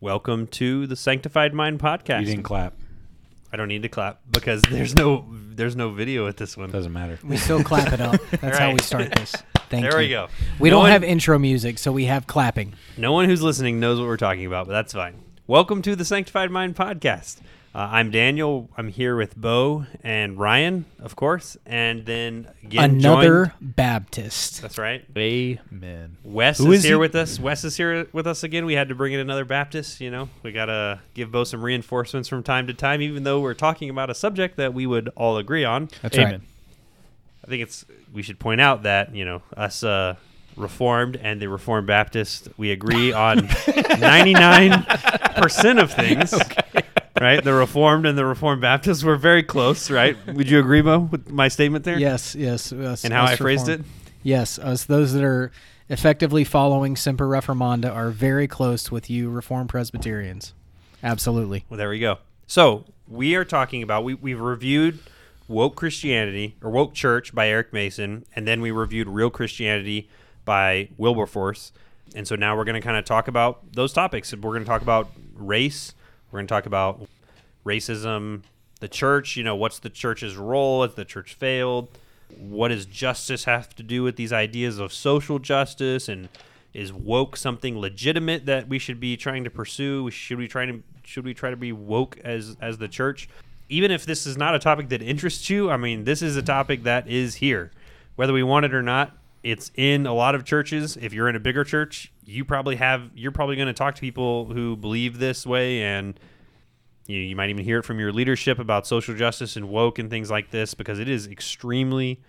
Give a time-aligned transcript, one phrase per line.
[0.00, 2.20] Welcome to the Sanctified Mind podcast.
[2.20, 2.74] You didn't clap.
[3.52, 6.70] I don't need to clap because there's no there's no video at this one.
[6.70, 7.18] Doesn't matter.
[7.24, 8.18] We still clap it up.
[8.40, 9.32] That's how we start this.
[9.68, 9.90] Thank you.
[9.90, 10.06] there you.
[10.08, 10.28] we go.
[10.58, 12.74] We No don't one- have intro music, so we have clapping.
[12.96, 15.22] No one who's listening knows what we're talking about, but that's fine.
[15.46, 17.38] Welcome to the Sanctified Mind podcast.
[17.72, 18.68] Uh, I'm Daniel.
[18.76, 24.60] I'm here with Bo and Ryan, of course, and then again Another joined- Baptist.
[24.60, 25.04] That's right.
[25.16, 26.16] Amen.
[26.24, 27.00] Wes Who is, is here he?
[27.00, 27.38] with us.
[27.38, 28.64] Wes is here with us again.
[28.66, 30.00] We had to bring in another Baptist.
[30.00, 33.54] You know, we gotta give Bo some reinforcements from time to time, even though we're
[33.54, 35.90] talking about a subject that we would all agree on.
[36.02, 36.30] That's Amen.
[36.32, 36.40] right.
[37.44, 40.16] I think it's we should point out that you know us uh,
[40.56, 43.48] Reformed and the Reformed Baptist we agree on
[44.00, 44.84] ninety nine
[45.36, 46.34] percent of things.
[47.18, 49.90] Right, the Reformed and the Reformed Baptists were very close.
[49.90, 50.16] Right?
[50.26, 51.98] Would you agree, Mo, with my statement there?
[51.98, 52.72] Yes, yes.
[52.72, 53.90] us- And how I phrased Reformed- it?
[54.22, 55.50] Yes, us those that are
[55.88, 60.52] effectively following Semper Reformanda are very close with you Reformed Presbyterians.
[61.02, 61.64] Absolutely.
[61.68, 62.18] Well, there we go.
[62.46, 64.98] So we are talking about we we've reviewed
[65.48, 70.08] woke Christianity or woke church by Eric Mason, and then we reviewed real Christianity
[70.44, 71.72] by Wilberforce.
[72.14, 74.32] And so now we're going to kind of talk about those topics.
[74.32, 75.92] We're going to talk about race.
[76.30, 77.06] We're going to talk about
[77.64, 78.42] racism,
[78.80, 79.36] the church.
[79.36, 80.82] You know, what's the church's role?
[80.82, 81.88] Has the church failed?
[82.36, 86.08] What does justice have to do with these ideas of social justice?
[86.08, 86.28] And
[86.72, 90.10] is woke something legitimate that we should be trying to pursue?
[90.10, 93.28] Should we try to should we try to be woke as as the church?
[93.68, 96.42] Even if this is not a topic that interests you, I mean, this is a
[96.42, 97.70] topic that is here,
[98.16, 99.16] whether we want it or not.
[99.42, 100.96] It's in a lot of churches.
[100.96, 104.00] If you're in a bigger church, you probably have you're probably going to talk to
[104.00, 106.18] people who believe this way and
[107.06, 110.10] you, you might even hear it from your leadership about social justice and woke and
[110.10, 112.20] things like this because it is extremely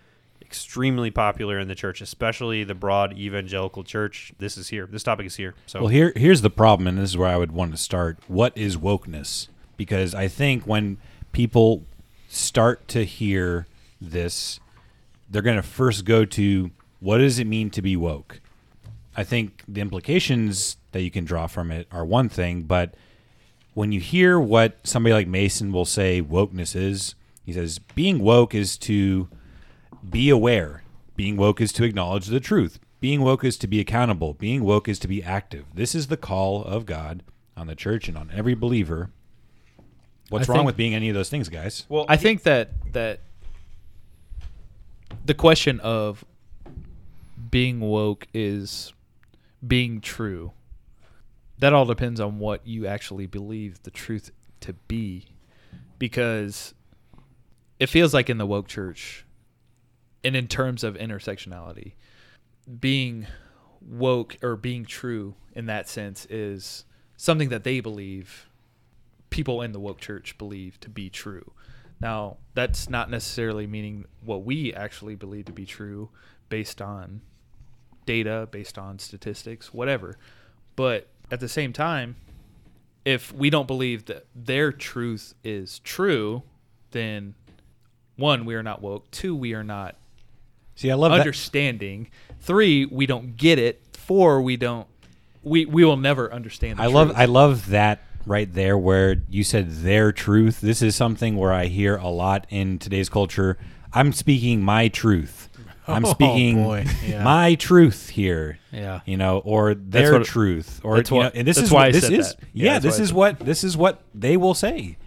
[0.41, 5.25] extremely popular in the church especially the broad evangelical church this is here this topic
[5.25, 7.71] is here so Well, here here's the problem, and this is where I would want
[7.71, 8.17] to start.
[8.27, 9.47] What is wokeness?
[9.77, 10.97] Because I think when
[11.31, 11.85] people
[12.27, 13.67] start to hear
[14.01, 14.59] this,
[15.29, 16.71] they're going to first go to
[17.01, 18.39] what does it mean to be woke?
[19.17, 22.95] I think the implications that you can draw from it are one thing, but
[23.73, 28.55] when you hear what somebody like Mason will say wokeness is, he says being woke
[28.55, 29.27] is to
[30.09, 30.83] be aware.
[31.17, 32.79] Being woke is to acknowledge the truth.
[33.01, 34.33] Being woke is to be accountable.
[34.35, 35.65] Being woke is to be active.
[35.73, 37.23] This is the call of God
[37.57, 39.09] on the church and on every believer.
[40.29, 41.85] What's I wrong think- with being any of those things, guys?
[41.89, 43.19] well I think that that
[45.25, 46.23] the question of
[47.51, 48.93] being woke is
[49.65, 50.53] being true.
[51.59, 54.31] That all depends on what you actually believe the truth
[54.61, 55.27] to be,
[55.99, 56.73] because
[57.79, 59.25] it feels like in the woke church,
[60.23, 61.93] and in terms of intersectionality,
[62.79, 63.27] being
[63.81, 66.85] woke or being true in that sense is
[67.17, 68.47] something that they believe
[69.29, 71.51] people in the woke church believe to be true.
[71.99, 76.09] Now, that's not necessarily meaning what we actually believe to be true
[76.49, 77.21] based on
[78.05, 80.17] data, based on statistics, whatever.
[80.75, 82.15] But at the same time,
[83.05, 86.43] if we don't believe that their truth is true,
[86.91, 87.35] then
[88.15, 89.09] one, we are not woke.
[89.11, 89.95] Two, we are not
[90.75, 91.19] See, I love that.
[91.19, 92.09] understanding.
[92.39, 93.81] Three, we don't get it.
[93.93, 94.87] Four, we don't.
[95.43, 96.79] We we will never understand.
[96.79, 97.13] The I love.
[97.15, 100.59] I love that right there where you said their truth.
[100.61, 103.57] This is something where I hear a lot in today's culture.
[103.93, 105.49] I'm speaking my truth.
[105.91, 106.85] I'm Oh, speaking boy.
[107.05, 107.23] Yeah.
[107.23, 108.59] my truth here.
[108.71, 109.01] Yeah.
[109.05, 111.93] You know, or their what- truth, or that's you know, and this is why what
[111.93, 112.35] this is.
[112.53, 114.97] Yeah, Yeah, this is what this is what they will say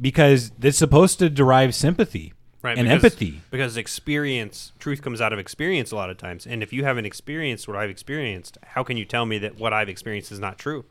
[0.00, 2.32] because it's supposed to derive sympathy
[2.62, 3.40] right and because, empathy.
[3.50, 7.06] because experience truth comes out of experience a lot of times and if you haven't
[7.06, 10.58] experienced what i've experienced how can you tell me that what i've experienced is not
[10.58, 10.84] true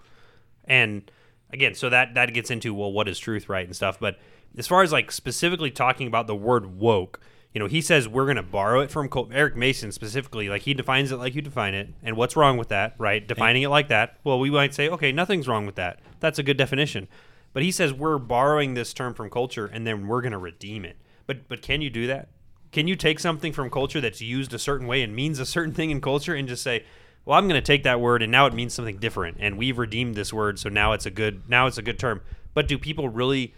[0.63, 1.12] and
[1.52, 4.17] again so that that gets into well what is truth right and stuff but
[4.57, 7.19] as far as like specifically talking about the word woke
[7.56, 10.64] you know he says we're going to borrow it from Col- eric mason specifically like
[10.64, 13.26] he defines it like you define it and what's wrong with that right?
[13.26, 16.00] Defining it like that well we might say okay nothing's wrong with that.
[16.20, 17.08] That's a good definition.
[17.53, 20.84] But he says we're borrowing this term from culture and then we're going to redeem
[20.84, 20.97] it.
[21.26, 22.28] But but can you do that?
[22.74, 25.74] Can you take something from culture that's used a certain way and means a certain
[25.74, 26.84] thing in culture and just say
[27.24, 29.78] well i'm going to take that word and now it means something different and we've
[29.78, 32.22] redeemed this word so now it's a good now it's a good term.
[32.53, 33.53] But do people really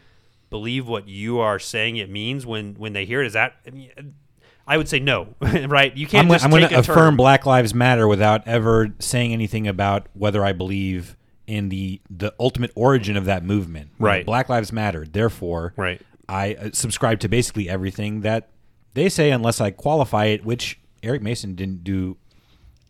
[0.50, 3.70] believe what you are saying it means when when they hear it is that I,
[3.72, 3.92] mean,
[4.66, 7.18] I would say no right you can't I'm, just I'm going to a affirm term.
[7.18, 11.18] Black Lives Matter without ever saying anything about whether I believe
[11.48, 13.92] in the the ultimate origin of that movement.
[13.98, 14.26] Right.
[14.26, 15.06] Black Lives Matter.
[15.10, 16.02] Therefore, Right.
[16.30, 18.50] I uh, subscribe to basically everything that
[18.94, 22.18] they say, unless I qualify it, which Eric Mason didn't do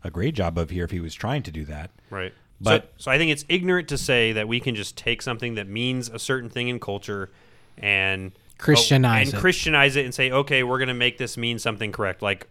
[0.03, 1.91] a great job of here if he was trying to do that.
[2.09, 5.21] right But so, so I think it's ignorant to say that we can just take
[5.21, 7.29] something that means a certain thing in culture
[7.77, 9.41] and Christianize and it.
[9.41, 12.21] Christianize it and say, okay, we're going to make this mean something correct.
[12.21, 12.47] Like,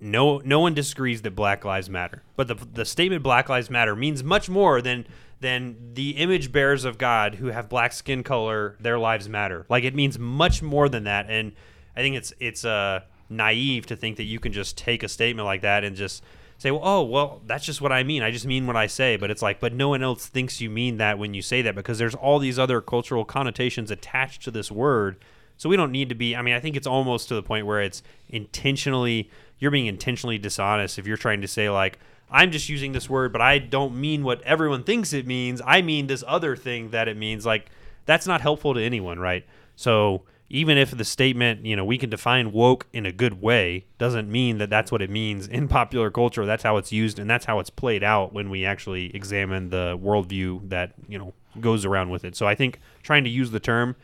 [0.00, 3.96] no, no one disagrees that Black Lives Matter, but the the statement Black Lives Matter
[3.96, 5.06] means much more than
[5.40, 8.76] than the image bearers of God who have black skin color.
[8.80, 9.66] Their lives matter.
[9.68, 11.26] Like it means much more than that.
[11.28, 11.52] And
[11.96, 15.46] I think it's it's uh, naive to think that you can just take a statement
[15.46, 16.22] like that and just
[16.58, 18.22] say, well, oh, well, that's just what I mean.
[18.22, 19.16] I just mean what I say.
[19.16, 21.74] But it's like, but no one else thinks you mean that when you say that
[21.74, 25.16] because there's all these other cultural connotations attached to this word.
[25.56, 26.36] So we don't need to be.
[26.36, 29.30] I mean, I think it's almost to the point where it's intentionally.
[29.58, 31.98] You're being intentionally dishonest if you're trying to say like.
[32.30, 35.62] I'm just using this word, but I don't mean what everyone thinks it means.
[35.64, 37.46] I mean this other thing that it means.
[37.46, 37.70] Like,
[38.04, 39.46] that's not helpful to anyone, right?
[39.76, 43.84] So, even if the statement, you know, we can define woke in a good way,
[43.98, 46.46] doesn't mean that that's what it means in popular culture.
[46.46, 49.98] That's how it's used, and that's how it's played out when we actually examine the
[50.02, 52.34] worldview that you know goes around with it.
[52.34, 53.96] So I think trying to use the term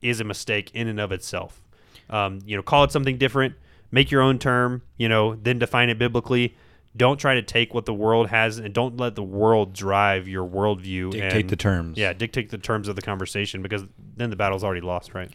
[0.00, 1.62] is a mistake in and of itself.
[2.08, 3.54] Um, you know, call it something different,
[3.90, 6.56] make your own term, you know, then define it biblically.
[6.94, 10.46] Don't try to take what the world has, and don't let the world drive your
[10.46, 11.12] worldview.
[11.12, 11.96] Dictate and, the terms.
[11.96, 13.84] Yeah, dictate the terms of the conversation because
[14.16, 15.30] then the battle's already lost, right?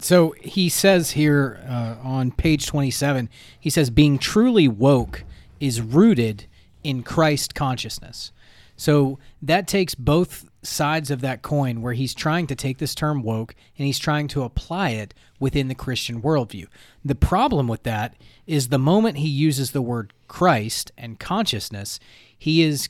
[0.00, 5.24] So he says here uh, on page 27, he says, being truly woke
[5.60, 6.46] is rooted
[6.82, 8.32] in Christ consciousness.
[8.76, 13.22] So that takes both sides of that coin where he's trying to take this term
[13.22, 16.66] woke and he's trying to apply it within the Christian worldview.
[17.04, 18.14] The problem with that
[18.46, 22.00] is the moment he uses the word Christ and consciousness,
[22.38, 22.88] he is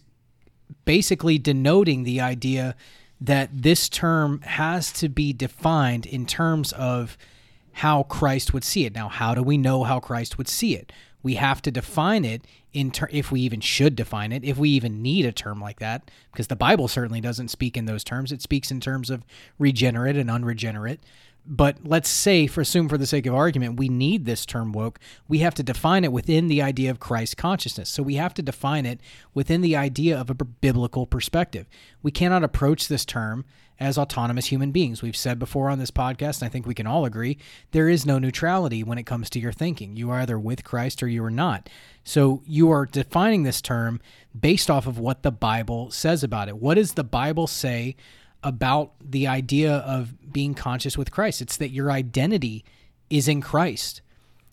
[0.85, 2.77] basically denoting the idea
[3.21, 7.19] that this term has to be defined in terms of
[7.73, 8.95] how Christ would see it.
[8.95, 10.93] Now, how do we know how Christ would see it?
[11.23, 14.71] We have to define it in ter- if we even should define it, if we
[14.71, 18.33] even need a term like that, because the Bible certainly doesn't speak in those terms.
[18.33, 19.25] It speaks in terms of
[19.59, 21.01] regenerate and unregenerate.
[21.47, 24.99] But let's say, for assume for the sake of argument, we need this term woke.
[25.27, 27.89] We have to define it within the idea of Christ consciousness.
[27.89, 29.01] So we have to define it
[29.35, 31.67] within the idea of a biblical perspective.
[32.03, 33.45] We cannot approach this term
[33.81, 35.01] as autonomous human beings.
[35.01, 37.39] We've said before on this podcast, and I think we can all agree,
[37.71, 39.97] there is no neutrality when it comes to your thinking.
[39.97, 41.71] You are either with Christ or you are not.
[42.05, 44.01] So you are defining this term
[44.39, 46.59] based off of what the Bible says about it.
[46.59, 47.97] What does the Bible say
[48.43, 51.41] about the idea of being conscious with Christ?
[51.43, 52.65] It's that your identity
[53.09, 54.01] is in Christ.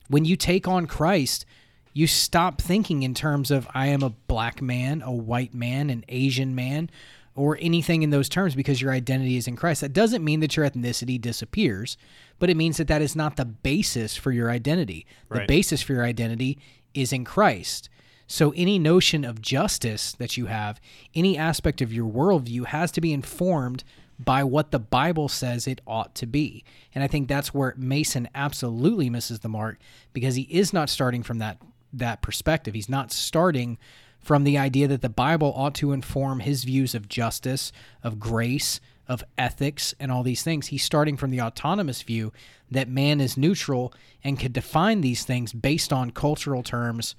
[0.09, 1.45] When you take on Christ,
[1.93, 6.05] you stop thinking in terms of I am a black man, a white man, an
[6.09, 6.89] Asian man,
[7.35, 9.81] or anything in those terms because your identity is in Christ.
[9.81, 11.97] That doesn't mean that your ethnicity disappears,
[12.39, 15.05] but it means that that is not the basis for your identity.
[15.29, 15.47] The Right.
[15.47, 16.57] basis for your identity
[16.93, 17.89] is in Christ.
[18.27, 20.79] So any notion of justice that you have,
[21.15, 23.83] any aspect of your worldview has to be informed
[24.19, 26.63] by what the Bible says it ought to be.
[26.93, 29.79] And I think that's where Mason absolutely misses the mark
[30.11, 31.57] because he is not starting from that
[31.93, 32.73] that perspective.
[32.73, 33.77] He's not starting
[34.19, 37.71] from the idea that the Bible ought to inform his views of justice,
[38.03, 40.67] of grace, of ethics, and all these things.
[40.67, 42.33] He's starting from the autonomous view
[42.69, 43.93] that man is neutral
[44.23, 47.15] and could define these things based on cultural terms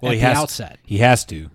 [0.00, 0.78] Well, at he the has outset.
[0.84, 1.50] He has to.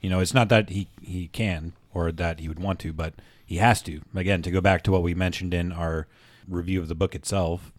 [0.00, 3.14] You know, it's not that he he can or that he would want to, but
[3.44, 4.02] he has to.
[4.14, 6.06] Again, to go back to what we mentioned in our
[6.46, 7.72] review of the book itself,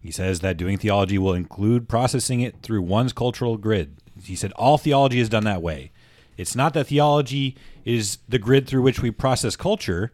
[0.00, 3.96] he says that doing theology will include processing it through one's cultural grid.
[4.22, 5.90] He said all theology is done that way.
[6.36, 10.12] It's not that theology is the grid through which we process culture.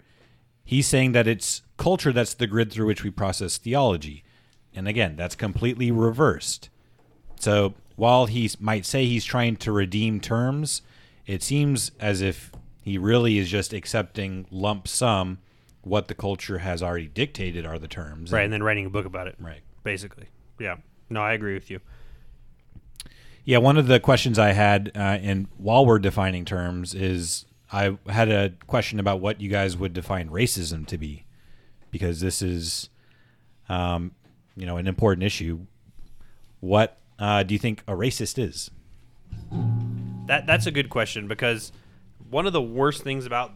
[0.65, 4.25] He's saying that it's culture that's the grid through which we process theology.
[4.75, 6.71] And again, that's completely reversed.
[7.39, 10.83] So while he might say he's trying to redeem terms,
[11.25, 12.51] it seems as if
[12.83, 15.39] he really is just accepting lump sum
[15.83, 18.33] what the culture has already dictated are the terms.
[18.33, 19.37] Right, and then writing a book about it.
[19.39, 19.61] right.
[19.85, 20.27] Basically.
[20.59, 20.79] Yeah.
[21.11, 21.79] No, I agree with you.
[23.45, 27.97] Yeah, one of the questions I had, uh, and while we're defining terms, is I
[28.09, 31.25] had a question about what you guys would define racism to be,
[31.93, 32.89] because this is,
[33.69, 34.11] um,
[34.57, 35.67] you know, an important issue.
[36.59, 38.69] What uh, do you think a racist is?
[40.27, 41.71] That that's a good question because
[42.29, 43.53] one of the worst things about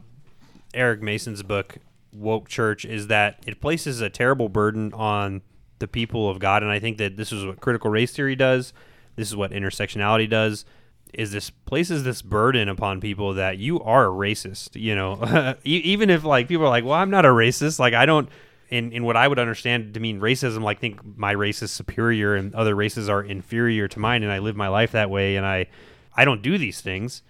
[0.73, 1.79] Eric Mason's book
[2.13, 5.43] Woke Church is that it places a terrible burden on
[5.81, 8.73] the people of God and I think that this is what critical race theory does.
[9.17, 10.65] This is what intersectionality does.
[11.13, 16.09] Is this places this burden upon people that you are a racist, you know, even
[16.09, 17.81] if like people are like, well, I'm not a racist.
[17.81, 18.29] Like I don't,
[18.69, 22.35] in, in what I would understand to mean racism, like think my race is superior
[22.35, 25.47] and other races are inferior to mine, and I live my life that way, and
[25.47, 25.67] I,
[26.15, 27.23] I don't do these things.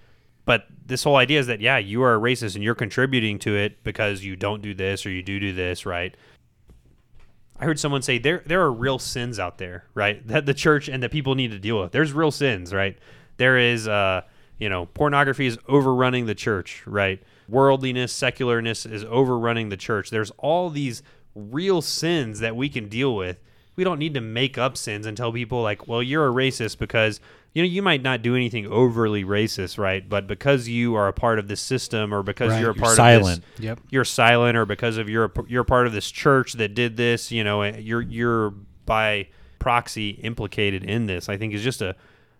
[0.45, 3.57] But this whole idea is that yeah, you are a racist and you're contributing to
[3.57, 6.17] it because you don't do this or you do do this, right?
[7.59, 10.25] I heard someone say there there are real sins out there, right?
[10.29, 11.91] That the church and that people need to deal with.
[11.91, 12.97] There's real sins, right?
[13.39, 14.23] There is uh,
[14.59, 17.23] you know, pornography is overrunning the church, right?
[17.49, 20.11] Worldliness, secularness is overrunning the church.
[20.11, 21.03] There's all these
[21.37, 23.39] real sins that we can deal with.
[23.77, 26.79] We don't need to make up sins and tell people like, well, you're a racist
[26.79, 27.21] because
[27.53, 30.07] you know you might not do anything overly racist, right?
[30.09, 32.61] But because you are a part of this system or because Right.
[32.63, 33.39] you're a You're part silent.
[33.39, 33.81] of this, Yep.
[33.91, 37.31] you're silent or because of you're a, you're part of this church that did this,
[37.31, 38.55] you know, eh, you're you're
[38.87, 39.29] by
[39.59, 41.29] proxy implicated in this.
[41.29, 41.97] I think is just a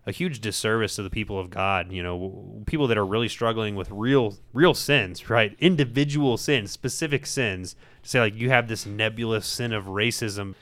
[0.07, 3.75] a huge disservice to the people of God, you know, people that are really struggling
[3.75, 5.55] with real real sins, right?
[5.59, 7.75] Individual sins, specific sins.
[8.03, 10.55] To say like you have this nebulous sin of racism,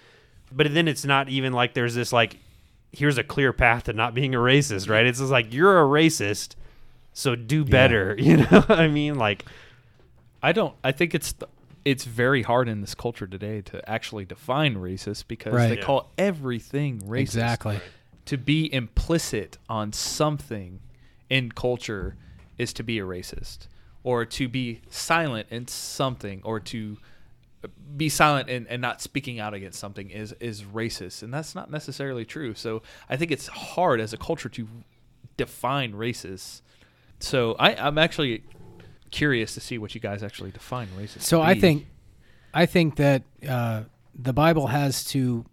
[0.52, 2.38] but then it's not even like there's this like
[2.92, 5.06] here's a clear path to not being a racist, right?
[5.06, 6.56] It's just like you're a racist,
[7.14, 8.46] so do better, you know?
[8.62, 9.46] what I mean, like
[10.42, 10.74] I don't.
[10.84, 11.50] I think it's th-
[11.84, 15.68] it's very hard in this culture today to actually define racist because Right.
[15.70, 15.84] they Yeah.
[15.84, 17.20] call everything racist.
[17.22, 17.80] Exactly.
[18.26, 20.80] To be implicit on something
[21.30, 22.16] in culture
[22.58, 23.68] is to be a racist,
[24.04, 26.98] or to be silent in something, or to
[27.98, 31.70] be silent and, and not speaking out against something is is racist, and that's not
[31.70, 32.54] necessarily true.
[32.54, 34.68] So I think it's hard as a culture to
[35.38, 36.62] define racist.
[37.20, 38.44] So I, I'm actually
[39.12, 41.22] curious to see what you guys actually define racist.
[41.22, 41.88] So I think,
[42.54, 45.46] I think that uh, the Bible has to,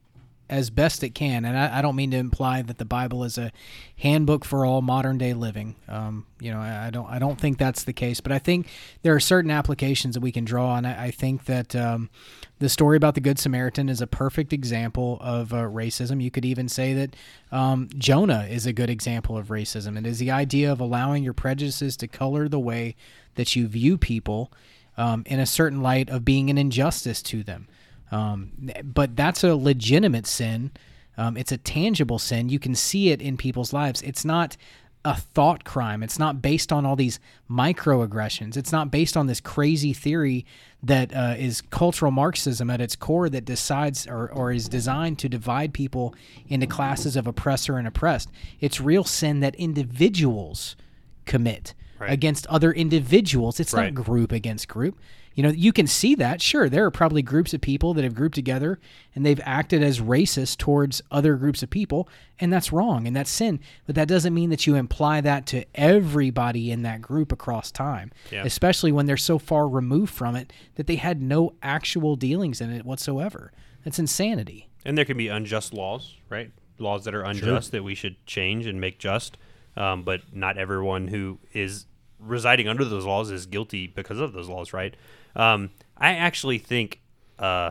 [0.53, 3.39] as best it can, and I, I don't mean to imply that the Bible is
[3.39, 3.51] a
[3.97, 5.77] handbook for all modern day living.
[5.89, 8.21] Um, you know, I, I don't, I don't think that's the case.
[8.21, 8.69] But I think
[9.03, 10.85] there are certain applications that we can draw on.
[10.85, 12.11] I, I think that um,
[12.59, 16.23] the story about the Good Samaritan is a perfect example of uh, racism.
[16.23, 17.17] You could even say that
[17.51, 19.97] um, Jonah is a good example of racism.
[19.97, 22.95] It is the idea of allowing your prejudices to color the way
[23.37, 24.53] that you view people
[24.99, 27.69] um, in a certain light of being an injustice to them.
[28.13, 28.53] Um,
[28.85, 30.71] but that's a legitimate sin.
[31.17, 32.49] Um, it's a tangible sin.
[32.49, 34.03] You can see it in people's lives.
[34.03, 34.57] It's not
[35.05, 36.03] a thought crime.
[36.03, 37.19] It's not based on all these
[37.51, 38.57] microaggressions.
[38.57, 40.47] It's not based on this crazy theory
[40.83, 45.29] that uh, is cultural Marxism at its core that decides or, or is designed to
[45.29, 46.15] divide people
[46.49, 48.29] into classes of oppressor and oppressed.
[48.61, 50.77] It's real sin that individuals
[51.25, 52.11] commit Right.
[52.11, 53.61] against other individuals.
[53.61, 53.95] It's Right.
[53.95, 54.99] not group against group.
[55.35, 56.43] You know, you can see that.
[56.43, 58.79] Sure, there are probably groups of people that have grouped together
[59.15, 62.09] and they've acted as racist towards other groups of people,
[62.39, 63.61] and that's wrong and that's sin.
[63.87, 68.11] But that doesn't mean that you imply that to everybody in that group across time,
[68.31, 68.45] Yeah.
[68.45, 72.71] especially when they're so far removed from it that they had no actual dealings in
[72.71, 73.53] it whatsoever.
[73.85, 74.69] That's insanity.
[74.85, 76.51] And there can be unjust laws, right?
[76.79, 79.37] Laws that are unjust that we should change and make just.
[79.77, 81.87] Um, but not everyone who is
[82.19, 84.95] residing under those laws is guilty because of those laws, right?
[85.35, 87.01] Um, I actually think
[87.39, 87.71] uh,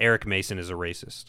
[0.00, 1.26] Eric Mason is a racist.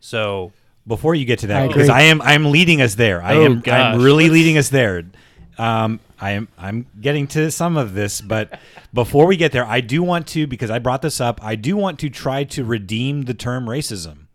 [0.00, 0.52] So
[0.86, 1.74] Before you get to I that, agree.
[1.74, 3.22] because I am I'm leading us there.
[3.22, 3.94] I Oh, am gosh.
[3.94, 5.04] I'm really leading us there.
[5.58, 8.58] Um, I am I'm getting to some of this, but
[8.92, 11.40] before we get there, I do want to because I brought this up.
[11.42, 14.26] I do want to try to redeem the term racism.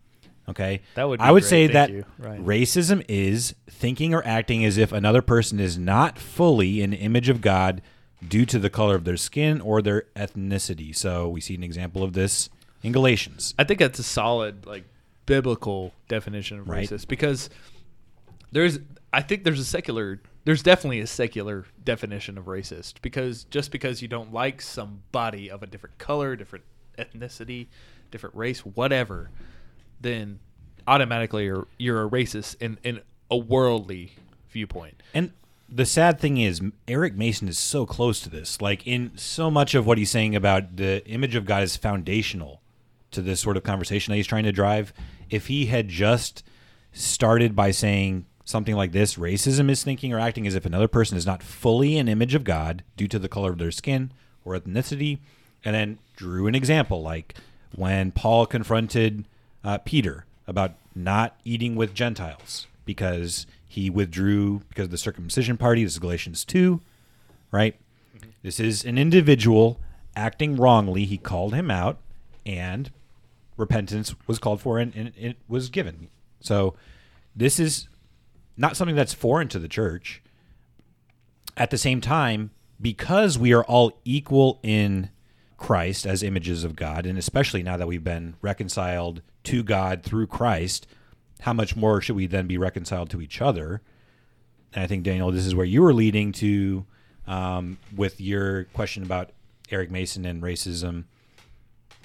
[0.49, 2.27] Okay, That would be I would great, say thank that.
[2.27, 2.43] Right.
[2.45, 7.39] racism is thinking or acting as if another person is not fully an image of
[7.39, 7.81] God
[8.27, 10.95] due to the color of their skin or their ethnicity.
[10.95, 12.49] So we see an example of this
[12.83, 13.53] in Galatians.
[13.57, 14.85] I think that's a solid like
[15.25, 16.87] biblical definition of Right.
[16.87, 17.49] racist because
[18.51, 18.79] there's
[19.13, 24.01] I think there's a secular there's definitely a secular definition of racist because just because
[24.01, 26.65] you don't like somebody of a different color, different
[26.97, 27.67] ethnicity,
[28.09, 29.29] different race, whatever,
[29.99, 30.39] then
[30.87, 34.13] automatically you're you're a racist in in a worldly
[34.49, 35.01] viewpoint.
[35.13, 35.31] And
[35.71, 38.61] the sad thing is, Eric Mason is so close to this.
[38.61, 42.61] Like in so much of what he's saying about the image of God is foundational
[43.11, 44.93] to this sort of conversation that he's trying to drive.
[45.29, 46.43] If he had just
[46.91, 51.17] started by saying something like this, racism is thinking or acting as if another person
[51.17, 54.11] is not fully an image of God due to the color of their skin
[54.43, 55.19] or ethnicity,
[55.63, 57.35] and then drew an example like
[57.75, 59.25] when Paul confronted
[59.63, 65.81] uh, Peter about not eating with Gentiles because he withdrew because of the circumcision party.
[65.81, 66.81] This is Galatians 2,
[67.53, 67.79] right?
[68.13, 68.29] Mm-hmm.
[68.43, 69.79] This is an individual
[70.13, 71.05] acting wrongly.
[71.05, 71.97] He called him out,
[72.45, 72.91] and
[73.55, 76.09] repentance was called for, and, and it was given.
[76.41, 76.75] So
[77.33, 77.87] this is
[78.57, 80.21] not something that's foreign to the church.
[81.55, 82.51] At the same time,
[82.81, 85.11] because we are all equal in
[85.55, 90.27] Christ as images of God, and especially now that we've been reconciled to God through
[90.27, 90.87] Christ,
[91.41, 93.81] how much more should we then be reconciled to each other?
[94.73, 96.85] And I think Daniel, this is where you were leading to
[97.27, 99.31] um, with your question about
[99.71, 101.05] Eric Mason and racism,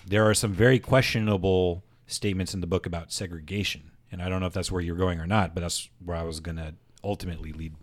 [0.06, 3.90] there are some very questionable statements in the book about segregation.
[4.10, 6.22] And I don't know if that's where you're going or not, but that's where I
[6.22, 6.74] was going to
[7.04, 7.74] ultimately lead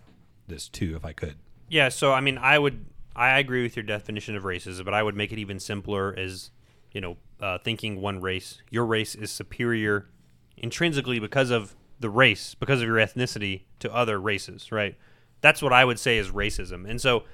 [0.48, 1.36] this to if I could.
[1.70, 5.04] Yeah, so I mean, I would I agree with your definition of racism, but I
[5.04, 6.50] would make it even simpler as
[6.94, 10.08] you know, uh, thinking one race, your race is superior
[10.64, 14.96] intrinsically because of the race, because of your ethnicity to other races, right?
[15.42, 16.90] That's what I would say is racism.
[16.90, 17.26] And so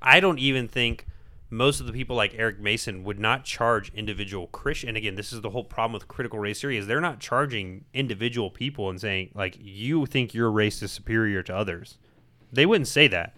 [0.00, 1.04] I don't even think
[1.50, 4.90] most of the people like Eric Mason would not charge individual Christian.
[4.90, 7.84] And again, this is the whole problem with critical race theory is they're not charging
[7.92, 11.98] individual people and saying like you think your race is superior to others.
[12.52, 13.34] They wouldn't say that.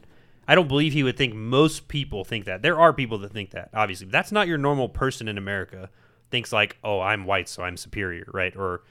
[0.47, 2.61] I don't believe he would think most people think that.
[2.61, 4.09] There are people that think that, obviously.
[4.09, 5.91] That's not your normal person in America.
[6.31, 8.55] Thinks like, oh, I'm white, so I'm superior, right?
[8.57, 8.83] Or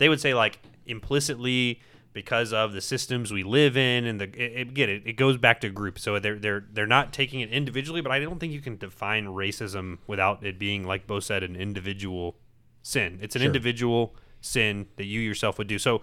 [0.00, 1.80] they would say like implicitly
[2.12, 5.60] because of the systems we live in and the it, it, it, it goes back
[5.60, 5.98] to group.
[5.98, 9.26] So they're they're they're not taking it individually, but I don't think you can define
[9.26, 12.36] racism without it being like Bo said, an individual
[12.82, 13.18] sin.
[13.22, 13.46] It's an Sure.
[13.46, 15.78] individual sin that you yourself would do.
[15.78, 16.02] So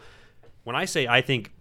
[0.64, 1.52] when I say I think,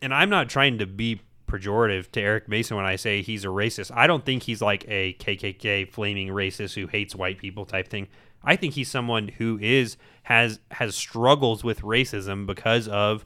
[0.00, 3.48] and I'm not trying to be pejorative to Eric Mason when I say he's a
[3.48, 3.90] racist.
[3.94, 8.06] I don't think he's like a KKK flaming racist who hates white people type thing.
[8.42, 13.24] I think he's someone who is has has struggles with racism because of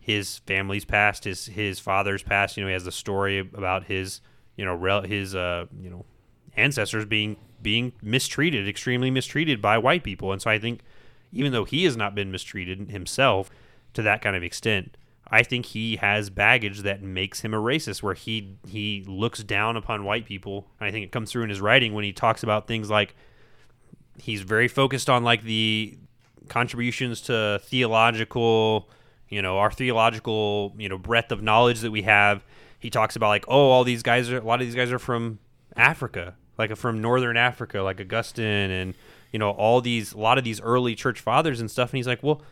[0.00, 2.56] his family's past, his his father's past.
[2.56, 4.20] You know, he has a story about his
[4.56, 6.04] you know rel- his uh you know
[6.56, 10.80] ancestors being being mistreated, extremely mistreated by white people, and so I think
[11.32, 13.50] even though he has not been mistreated himself
[13.92, 14.96] to that kind of extent,
[15.30, 19.76] I think he has baggage that makes him a racist, where he he looks down
[19.76, 20.68] upon white people.
[20.80, 23.14] And I think it comes through in his writing when he talks about things like
[24.18, 25.98] he's very focused on like the
[26.48, 28.88] contributions to theological,
[29.28, 32.44] you know, our theological, you know, breadth of knowledge that we have.
[32.78, 34.98] He talks about like, oh, all these guys are a lot of these guys are
[34.98, 35.38] from
[35.76, 38.94] Africa, like from northern Africa, like Augustine and
[39.32, 41.90] you know all these a lot of these early church fathers and stuff.
[41.90, 42.42] And he's like, well,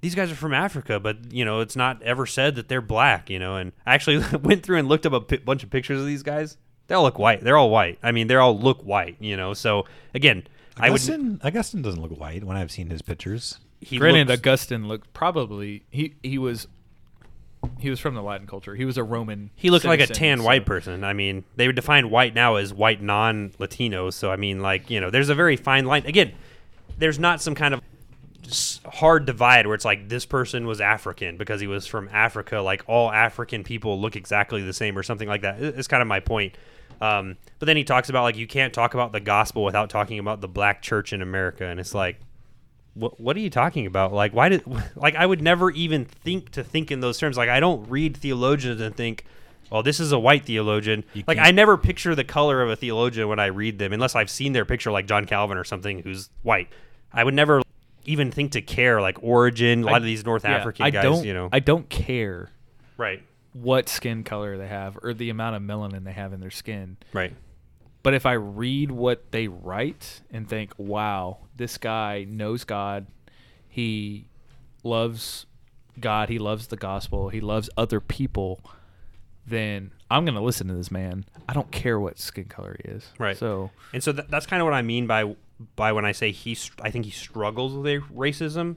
[0.00, 3.30] these guys are from Africa, but you know, it's not ever said that they're black,
[3.30, 3.56] you know.
[3.56, 6.56] And I actually went through and looked up a bunch of pictures of these guys.
[6.88, 7.42] They all look white.
[7.42, 7.98] They're all white.
[8.02, 9.54] I mean, they all look white, you know.
[9.54, 10.46] So again,
[10.78, 10.94] I would.
[11.00, 13.58] Augustine, Augustine doesn't look white when I've seen his pictures.
[13.80, 16.66] He Granted, looks- Augustine looked probably he he was
[17.78, 18.74] he was from the Latin culture.
[18.74, 19.50] He was a Roman.
[19.56, 21.02] He looked like a tan so- white person.
[21.04, 24.10] I mean, they would define white now as white non-Latino.
[24.10, 26.04] So I mean, like you know, there's a very fine line.
[26.06, 26.32] Again,
[26.98, 27.80] there's not some kind of
[28.86, 32.60] hard divide where it's like this person was African because he was from Africa.
[32.60, 35.60] Like all African people look exactly the same or something like that.
[35.60, 36.56] It- It's kind of my point.
[37.00, 40.18] Um, but then he talks about like you can't talk about the gospel without talking
[40.18, 42.18] about the black church in America, and it's like
[42.94, 44.12] what what are you talking about?
[44.12, 44.62] Like why did
[44.96, 47.36] like I would never even think to think in those terms.
[47.36, 49.24] Like I don't read theologians and think,
[49.70, 51.04] well, this is a white theologian.
[51.12, 54.14] You Like I never picture the color of a theologian when I read them, unless
[54.14, 56.68] I've seen their picture, like John Calvin or something, who's white.
[57.12, 57.62] I would never
[58.06, 59.82] even think to care like origin.
[59.82, 61.88] A lot I- of these North yeah, African I guys, don't, you know, I don't
[61.88, 62.50] care
[62.96, 63.22] right,
[63.62, 66.96] what skin color they have or the amount of melanin they have in their skin.
[67.12, 67.32] right,
[68.02, 73.06] But if I read what they write and think, wow, this guy knows God,
[73.68, 74.26] he
[74.84, 75.46] loves
[75.98, 78.60] God, he loves the gospel, he loves other people,
[79.46, 81.24] then I'm going to listen to this man.
[81.48, 83.12] I don't care what skin color he is.
[83.18, 83.36] Right.
[83.36, 85.34] So, And so th- that's kind of what I mean by
[85.74, 86.56] by when I say he.
[86.82, 88.76] I think he struggles with a- racism.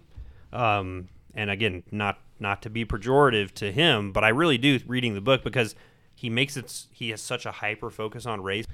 [0.54, 5.14] Um, and again, not not to be pejorative to him, but I really do reading
[5.14, 5.76] the book because
[6.16, 6.86] he makes it.
[6.92, 8.66] He has such a hyper focus on race.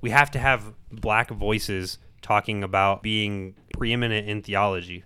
[0.00, 5.04] We have to have black voices talking about being preeminent in theology.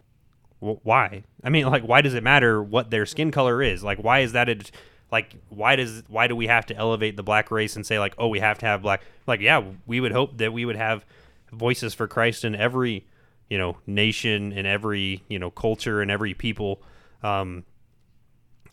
[0.61, 1.25] Wh- why?
[1.43, 3.83] I mean, like, why does it matter what their skin color is?
[3.83, 4.59] Like, why is that a
[5.11, 5.35] like?
[5.49, 8.29] Why does why do we have to elevate the black race and say like, oh,
[8.29, 9.03] we have to have black?
[9.27, 11.05] Like, yeah, we would hope that we would have
[11.53, 13.07] voices for Christ in every
[13.49, 16.83] you know nation and every you know culture and every people.
[17.23, 17.65] Um,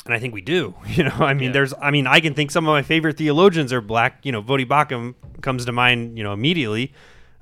[0.06, 0.76] and I think we do.
[0.88, 1.52] You know, I mean, Yeah.
[1.54, 4.20] there's, I mean, I can think some of my favorite theologians are black.
[4.24, 6.18] You know, Voddie Baucham comes to mind.
[6.18, 6.94] You know, immediately.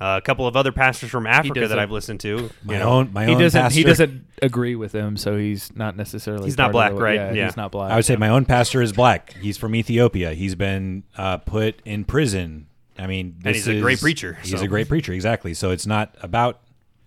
[0.01, 2.27] Uh, a couple of other pastors from Africa that I've listened to.
[2.27, 5.37] You My know, own, my he own doesn't pastor, he doesn't agree with him, so
[5.37, 7.15] he's not necessarily He's not black, the- right?
[7.15, 7.45] Yeah, Yeah.
[7.45, 7.89] he's not black.
[7.89, 9.33] I would say my own pastor is black.
[9.39, 10.33] He's from Ethiopia.
[10.33, 12.67] He's been uh, put in prison.
[12.99, 14.65] I mean, And this he's a great preacher, He's so.
[14.65, 15.53] a great preacher, exactly.
[15.53, 16.59] So it's not about.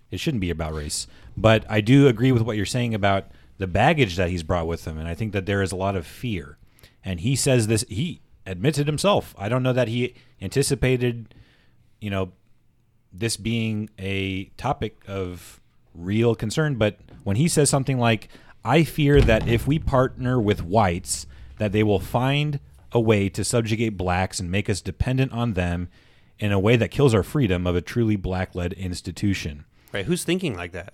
[0.09, 3.25] It shouldn't be about race, but I do agree with what you're saying about
[3.57, 5.95] the baggage that he's brought with him, and I think that there is a lot
[5.95, 6.57] of fear.
[7.03, 7.85] And he says this.
[7.89, 9.33] He admits it himself.
[9.37, 11.33] I don't know that he anticipated,
[11.99, 12.31] you know,
[13.11, 15.59] this being a topic of
[15.93, 18.29] real concern, but when he says something like,
[18.63, 21.25] I fear that if we partner with whites,
[21.57, 22.59] that they will find
[22.91, 25.89] a way to subjugate blacks and make us dependent on them
[26.39, 29.65] in a way that kills our freedom of a truly black led institution.
[29.91, 30.05] Right?
[30.05, 30.93] Who's thinking like that?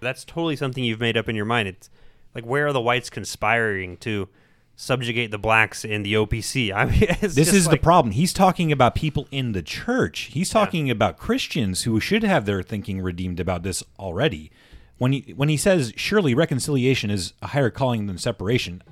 [0.00, 1.68] That's totally something you've made up in your mind.
[1.68, 1.90] It's
[2.34, 4.28] like where are the whites conspiring to
[4.76, 6.72] subjugate the blacks in the OPC?
[6.74, 8.12] I mean, this is like- the problem.
[8.12, 10.30] He's talking about people in the church.
[10.32, 14.50] He's talking about Christians who should have their thinking redeemed about this already.
[14.98, 18.82] When he when he says surely reconciliation is a higher calling than separation,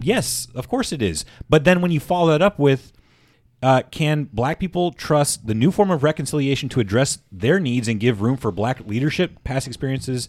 [0.00, 1.24] yes, of course it is.
[1.50, 2.92] But then when you follow that up with
[3.64, 7.98] uh, can black people trust the new form of reconciliation to address their needs and
[7.98, 9.42] give room for black leadership?
[9.42, 10.28] Past experiences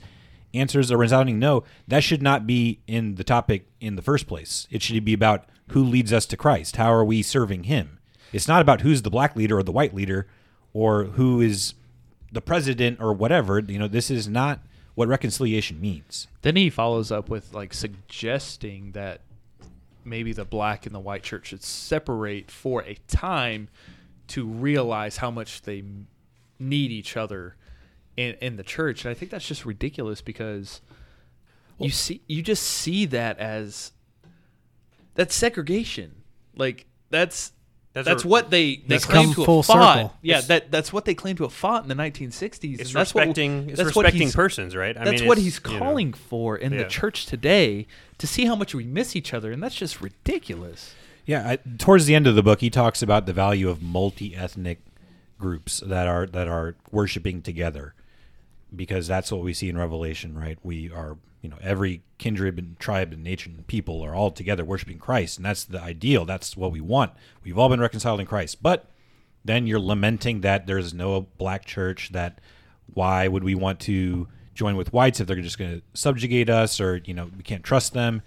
[0.54, 1.66] answers a resounding no.
[1.86, 4.70] That should not be in the topic in the first place.
[4.72, 6.78] It should be about who leads us to Christ.
[6.78, 8.00] How are we serving Him?
[8.32, 10.28] It's not about who's the black leader or the white leader
[10.72, 11.74] or who is
[12.32, 13.60] the president or whatever.
[13.60, 14.62] You know, this is not
[14.94, 16.28] what reconciliation means.
[16.42, 19.20] Then he follows up with like suggesting that
[20.06, 23.68] maybe the black and the white church should separate for a time
[24.28, 25.84] to realize how much they
[26.60, 27.56] need each other
[28.16, 29.04] in in the church.
[29.04, 30.82] And I think that's just ridiculous because
[31.78, 33.92] you see you just see that as
[35.16, 36.24] that's segregation.
[36.56, 37.52] Like that's
[37.96, 39.96] That's that's, a- what they they That's claim come to full have fought.
[39.96, 40.14] circle.
[40.22, 42.80] Yeah, It's- that that's what they claim to have fought in the 1960s.
[42.80, 43.70] It's and that's what- respecting.
[43.70, 44.96] it's that's what respecting he's- persons, right?
[44.98, 46.84] I that's mean, what it's, he's you know, calling for in Yeah.
[46.84, 47.88] the church today
[48.20, 50.94] to see how much we miss each other, and that's just ridiculous.
[51.26, 54.80] Yeah, I, towards the end of the book, he talks about the value of multi-ethnic
[55.40, 57.94] groups that are that are worshiping together,
[58.76, 60.58] because that's what we see in Revelation, right?
[60.64, 64.66] We are, you know, every kindred and tribe and nation and people are all together
[64.66, 66.26] worshiping Christ, and that's the ideal.
[66.26, 67.14] That's what we want.
[67.44, 68.88] We've all been reconciled in Christ, but
[69.44, 72.12] then you're lamenting that there's no black church.
[72.12, 72.40] That
[72.94, 76.82] why would we want to join with whites if they're just going to subjugate us,
[76.82, 78.22] or you know, we can't trust them?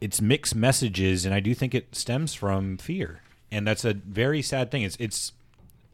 [0.00, 4.42] it's mixed messages, and I do think it stems from fear, and that's a very
[4.42, 4.82] sad thing.
[4.82, 5.32] It's it's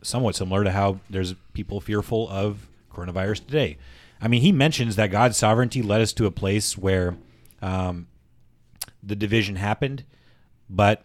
[0.02, 3.78] somewhat similar to how there's people fearful of coronavirus today.
[4.20, 7.16] I mean, he mentions that God's sovereignty led us to a place where
[7.60, 8.06] um,
[9.02, 10.04] the division happened,
[10.68, 11.04] but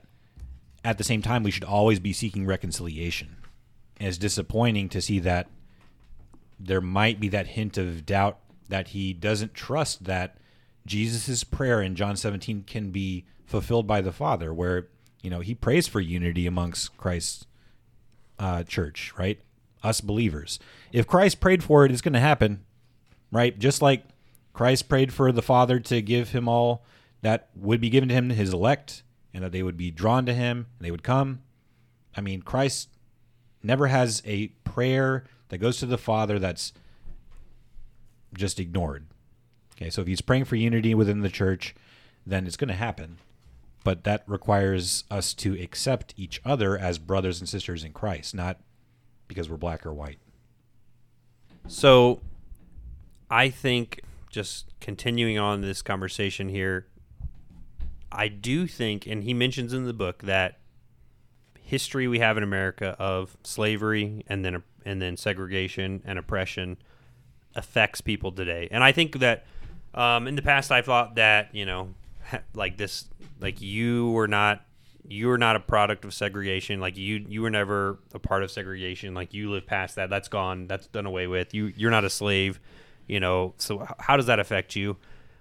[0.84, 3.38] at the same time, we should always be seeking reconciliation.
[3.98, 5.48] And it's disappointing to see that
[6.60, 10.38] there might be that hint of doubt that he doesn't trust that
[10.86, 14.88] Jesus' prayer in John 17 can be fulfilled by the Father, where
[15.22, 17.46] you know he prays for unity amongst Christ's
[18.40, 19.40] uh, church, right?
[19.84, 20.60] Us believers.
[20.92, 22.66] If Christ prayed for it, it's going to happen,
[23.32, 23.58] right?
[23.58, 24.04] Just like
[24.54, 26.84] Christ prayed for the Father to give him all
[27.22, 30.34] that would be given to him, his elect, and that they would be drawn to
[30.34, 31.42] him and they would come.
[32.16, 32.90] I mean, Christ
[33.64, 36.74] never has a prayer that goes to the Father that's
[38.34, 39.08] just ignored.
[39.76, 41.76] Okay, so if he's praying for unity within the church,
[42.26, 43.18] then it's going to happen.
[43.84, 48.60] But that requires us to accept each other as brothers and sisters in Christ, not
[49.28, 50.20] because we're black or white.
[51.68, 52.22] So,
[53.32, 56.88] I think just continuing on this conversation here,
[58.12, 60.60] I do think, and he mentions in the book that
[61.56, 66.78] history we have in America of slavery and then and then segregation and oppression
[67.56, 68.68] affects people today.
[68.70, 69.46] And I think that
[69.94, 71.94] um, in the past I thought that you know
[72.54, 73.06] like this
[73.40, 74.66] like you were not
[75.08, 76.82] you were not a product of segregation.
[76.82, 79.14] Like you you were never a part of segregation.
[79.14, 80.10] Like you live past that.
[80.10, 80.68] That's gone.
[80.68, 81.54] That's done away with.
[81.54, 82.60] You you're not a slave
[83.12, 84.98] you know so how does that affect you?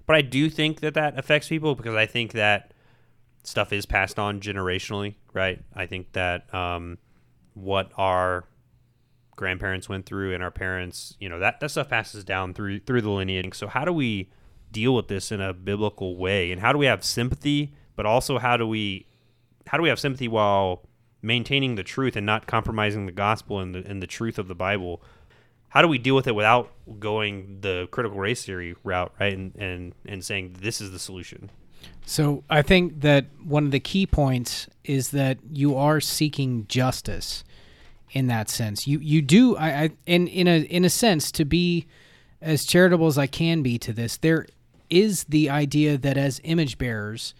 [0.07, 2.75] But I do think that that affects people because I think that
[3.45, 5.63] stuff is passed on generationally right?
[5.75, 6.99] I think that um,
[7.55, 8.45] what our
[9.37, 13.03] grandparents went through and our parents you know that that stuff passes down through through
[13.03, 13.55] the lineage.
[13.55, 14.31] So how do we
[14.71, 16.53] deal with this in a biblical way?
[16.53, 19.07] And how do we have sympathy but also how do we
[19.67, 20.83] how do we have sympathy while
[21.23, 24.55] maintaining the truth and not compromising the gospel and the and the truth of the
[24.55, 25.03] bible
[25.71, 29.55] how do we deal with it without going the critical race theory route right and
[29.57, 31.51] and and saying this is the solution
[32.05, 37.45] So I think that one of the key points is that you are seeking justice
[38.13, 38.87] in that sense.
[38.87, 41.87] You you do I, I in in a in a sense to be
[42.43, 44.17] as charitable as I can be to this.
[44.17, 44.47] There
[44.89, 47.35] is the idea that as image bearers,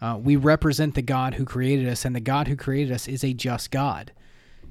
[0.00, 3.22] uh, we represent the God who created us, and the God who created us is
[3.22, 4.12] a just God.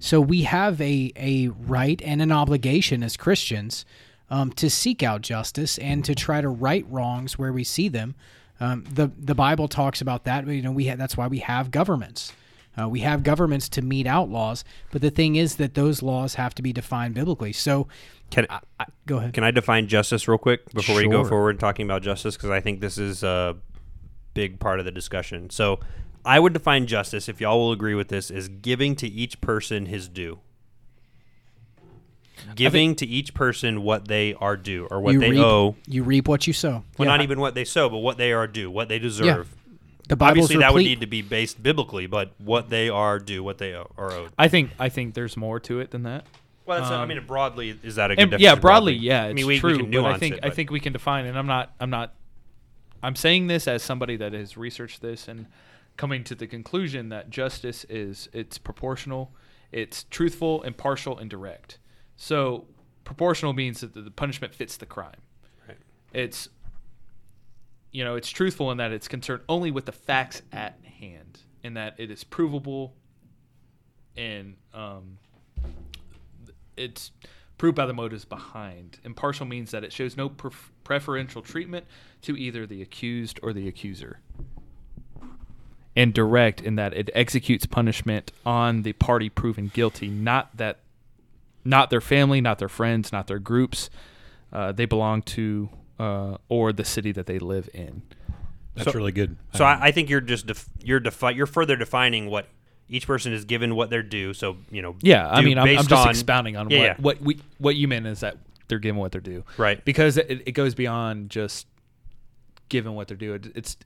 [0.03, 3.85] So we have a a right and an obligation as Christians
[4.29, 8.15] um, to seek out justice and to try to right wrongs where we see them.
[8.59, 10.45] Um, the the Bible talks about that.
[10.45, 12.33] You know, we ha- that's why we have governments.
[12.77, 16.35] Uh, we have governments to mete out laws, but the thing is that those laws
[16.35, 17.53] have to be defined biblically.
[17.53, 17.87] So,
[18.29, 19.33] can I, I, go ahead.
[19.33, 21.29] Can I define justice real quick before we go Sure.
[21.29, 22.35] forward talking about justice?
[22.35, 23.55] Because I think this is a
[24.33, 25.49] big part of the discussion.
[25.49, 25.79] So,
[26.25, 29.87] I would define justice, if y'all will agree with this, as giving to each person
[29.87, 30.39] his due.
[32.55, 35.75] Giving to each person what they are due or what they reap, owe.
[35.87, 36.83] You reap what you sow.
[36.97, 37.15] Well, Yeah.
[37.15, 39.49] not even what they sow, but what they are due, what they deserve.
[40.09, 43.41] The Bible's Obviously, that would need to be based biblically, but what they are due,
[43.43, 44.31] what they owe, are owed.
[44.37, 46.25] I think I think there's more to it than that.
[46.65, 48.55] Well, that's, I Um, mean, broadly, is that a good And, definition?
[48.55, 49.77] yeah, broadly, yeah, it's I mean, we, true.
[49.77, 51.89] we can but I think it, I think we can define, and I'm not I'm
[51.89, 52.13] not
[53.01, 55.45] I'm saying this as somebody that has researched this and
[55.97, 59.31] coming to the conclusion that justice is it's proportional,
[59.71, 61.79] it's truthful, impartial, and direct.
[62.15, 62.65] So
[63.03, 65.21] proportional means that the, punishment fits the crime.
[65.67, 65.77] Right.
[66.13, 66.49] It's
[67.91, 71.75] you know it's truthful in that it's concerned only with the facts at hand, in
[71.75, 72.95] that it is provable,
[74.15, 75.17] and um,
[76.75, 77.11] it's
[77.57, 78.99] proved by the motives behind.
[79.03, 81.85] Impartial means that it shows no pref- preferential treatment
[82.21, 84.19] to either the accused or the accuser.
[85.95, 90.79] And direct in that it executes punishment on the party proven guilty, not that,
[91.63, 93.91] not their family, not their friends, not their groups.
[94.51, 98.01] Uh, they belong to uh, or the city that they live in.
[98.75, 99.37] That's So- really good.
[99.53, 102.47] So I, I think you're just def- you're defi- you're further defining what
[102.89, 104.33] each person is given what they're due.
[104.33, 106.85] So you know, Yeah, I mean, I'm, I'm based just on- expounding on Yeah, what
[106.85, 106.95] yeah.
[106.99, 109.83] what we what you meant is that they're given what they're due, Right.
[109.85, 111.67] Because it, it goes beyond just
[112.69, 113.33] given what they're due.
[113.35, 113.77] It, it's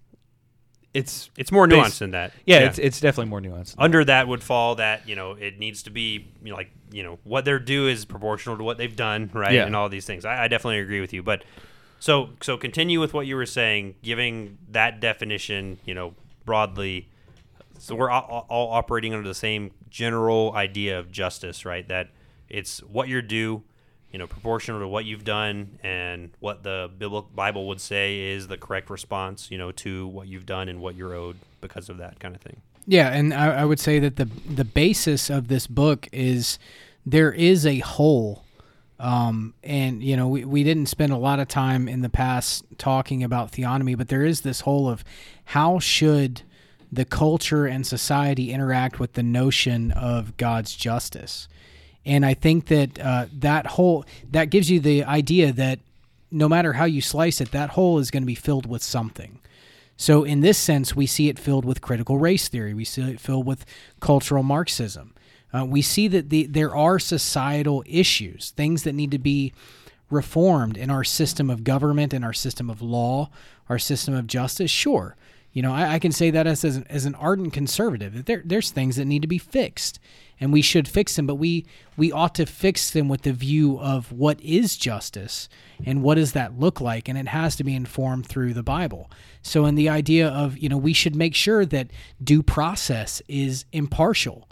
[0.93, 2.33] it's It's more Based- nuanced than that.
[2.45, 3.75] yeah, it's it's definitely more nuanced.
[3.77, 7.03] under that would fall that you know it needs to be you know, like you
[7.03, 9.65] know what they're due is proportional to what they've done right Yeah.
[9.65, 11.43] and all these things I, I definitely agree with you but
[11.99, 16.13] so so continue with what you were saying giving that definition you know
[16.45, 17.09] broadly
[17.79, 22.09] so we're all, all operating under the same general idea of justice right that
[22.49, 23.63] it's what you're due
[24.11, 26.89] you know proportional to what you've done and what the
[27.35, 30.95] bible would say is the correct response you know to what you've done and what
[30.95, 32.61] you're owed because of that kind of thing.
[32.85, 36.57] Yeah, and I, I would say that the the basis of this book is
[37.05, 38.45] there is a hole,
[38.99, 42.63] um, and you know we, we didn't spend a lot of time in the past
[42.77, 45.03] talking about theonomy, but there is this hole of
[45.45, 46.43] how should
[46.89, 51.49] the culture and society interact with the notion of God's justice,
[52.07, 55.79] and I think that uh, that hole that gives you the idea that
[56.31, 59.39] no matter how you slice it, that hole is going to be filled with something.
[59.97, 62.73] So, in this sense, we see it filled with critical race theory.
[62.73, 63.65] We see it filled with
[63.99, 65.13] cultural Marxism.
[65.53, 69.53] Uh, we see that the, there are societal issues, things that need to be
[70.09, 73.29] reformed in our system of government, in our system of law,
[73.69, 74.71] our system of justice.
[74.71, 75.15] Sure,
[75.57, 78.13] you know, I, I can say that as, as, an, as an ardent conservative.
[78.13, 79.99] that There, there's things that need to be fixed,
[80.39, 81.25] and we should fix them.
[81.25, 81.65] But we
[81.97, 85.49] we ought to fix them with the view of what is justice
[85.83, 89.09] and what does that look like, and it has to be informed through the Bible.
[89.41, 91.87] So, in the idea of you know, we should make sure that
[92.23, 94.47] due process is impartial.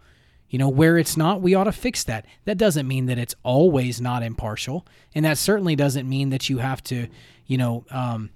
[0.50, 2.26] You know, where it's not, we ought to fix that.
[2.46, 4.88] That doesn't mean that it's always not impartial.
[5.13, 7.10] And that certainly doesn't mean that you have to,
[7.46, 8.32] you know, um,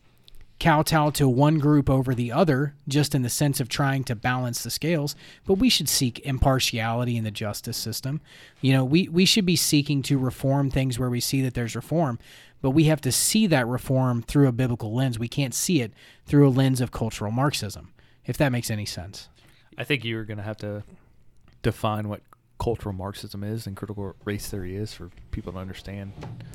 [0.60, 4.64] kowtow to one group over the other, just in the sense of trying to balance
[4.64, 5.16] the scales.
[5.46, 8.22] But we should seek impartiality in the justice system.
[8.62, 11.76] You know, we, we should be seeking to reform things where we see that there's
[11.76, 12.20] reform,
[12.62, 15.18] but we have to see that reform through a biblical lens.
[15.18, 15.94] We can't see it
[16.26, 17.94] through a lens of cultural Marxism,
[18.26, 19.30] if that makes any sense.
[19.78, 20.84] I think you're going to have to
[21.62, 22.22] define what
[22.60, 26.12] cultural Marxism is and critical race theory is for people to understand.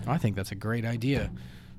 [0.07, 1.31] I think that's a great idea.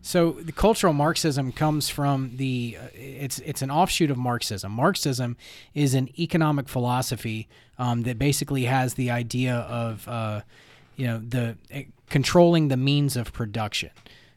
[0.06, 4.72] So the cultural Marxism comes from the uh, it's it's an offshoot of Marxism.
[4.72, 5.36] Marxism
[5.74, 7.48] is an economic philosophy
[7.80, 10.41] um, that basically has the idea of uh,
[10.96, 13.89] you know the uh, controlling the means of production.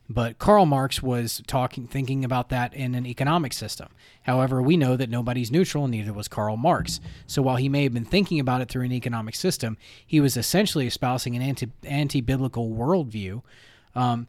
[0.09, 3.89] But Karl Marx was talking, thinking about that in an economic system.
[4.23, 6.99] However, we know that nobody's neutral, and neither was Karl Marx.
[7.27, 9.77] So while he may have been thinking about it through an economic system,
[10.07, 13.43] he was essentially espousing an anti anti biblical worldview.
[13.95, 14.29] Um,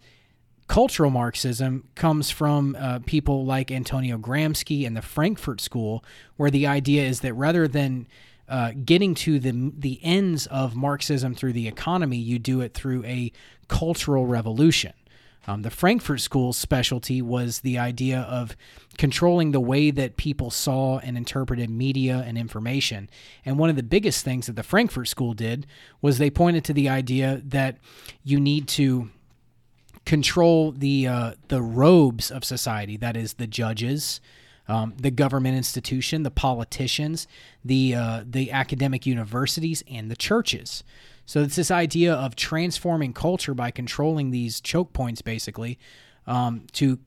[0.70, 6.06] cultural Marxism comes from uh, people like Antonio Gramsci and the Frankfurt School,
[6.38, 8.08] where the idea is that rather than
[8.48, 13.04] uh, getting to the the ends of Marxism through the economy, you do it through
[13.04, 13.32] a
[13.68, 14.94] cultural revolution.
[15.48, 18.56] Um, the Frankfurt School's specialty was the idea of
[18.98, 23.10] controlling the way that people saw and interpreted media and information.
[23.44, 25.66] And one of the biggest things that the Frankfurt School did
[26.02, 27.78] was they pointed to the idea that
[28.24, 29.10] you need to
[30.10, 32.98] control the uh, the robes of society.
[32.98, 34.20] That is the judges,
[34.68, 37.28] um, the government institution, the politicians,
[37.64, 40.84] the uh, the academic universities, and the churches.
[41.28, 45.78] So it's this idea of transforming culture by controlling these choke points, basically,
[46.26, 46.98] um, to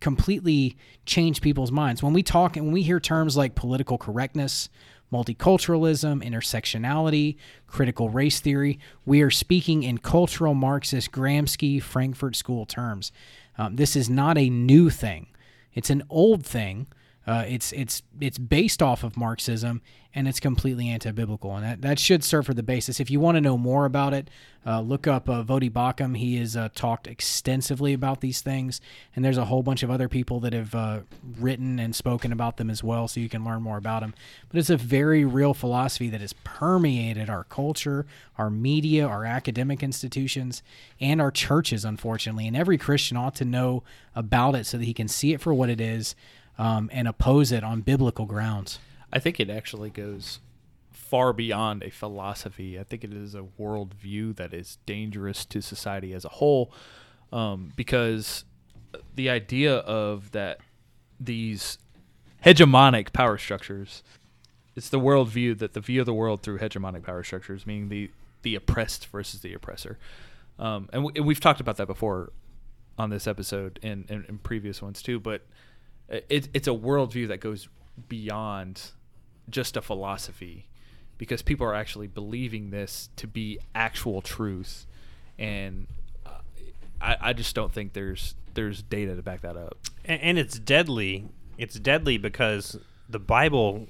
[0.00, 2.02] completely change people's minds.
[2.02, 4.68] When we talk and when we hear terms like political correctness,
[5.12, 13.12] multiculturalism, intersectionality, critical race theory, we are speaking in cultural Marxist Gramsci Frankfurt School terms.
[13.56, 15.28] Um, this is not a new thing.
[15.74, 16.86] It's an old thing.
[17.28, 19.82] Uh, it's it's it's based off of Marxism
[20.14, 22.98] and it's completely anti-biblical, and that, that should serve for the basis.
[22.98, 24.30] If you want to know more about it,
[24.66, 26.16] uh, look up uh, Voddie Baucham.
[26.16, 28.80] He has uh, talked extensively about these things,
[29.14, 31.00] and there's a whole bunch of other people that have uh,
[31.38, 34.14] written and spoken about them as well, so you can learn more about them.
[34.48, 38.06] But it's a very real philosophy that has permeated our culture,
[38.38, 40.62] our media, our academic institutions,
[41.00, 42.46] and our churches, unfortunately.
[42.48, 43.84] And every Christian ought to know
[44.16, 46.16] about it so that he can see it for what it is
[46.58, 48.78] um, and oppose it on biblical grounds.
[49.12, 50.40] I think it actually goes
[50.90, 52.78] far beyond a philosophy.
[52.78, 56.72] I think it is a worldview that is dangerous to society as a whole,
[57.32, 58.44] um, because
[59.14, 60.58] the idea of that
[61.20, 61.78] these
[62.44, 64.02] hegemonic power structures,
[64.76, 68.10] it's the worldview that the view of the world through hegemonic power structures, meaning the
[68.42, 69.98] the oppressed versus the oppressor,
[70.58, 72.32] um, and, w- and we've talked about that before
[72.96, 75.18] on this episode and, and, and previous ones too.
[75.18, 75.42] But
[76.08, 77.68] it, it's a worldview that goes
[78.08, 78.92] beyond
[79.50, 80.66] just a philosophy
[81.16, 84.86] because people are actually believing this to be actual truth.
[85.38, 85.86] And
[86.24, 86.40] uh,
[87.00, 89.78] I, I just don't think there's there's data to back that up.
[90.04, 91.28] And, and it's deadly.
[91.56, 93.88] It's deadly because the bible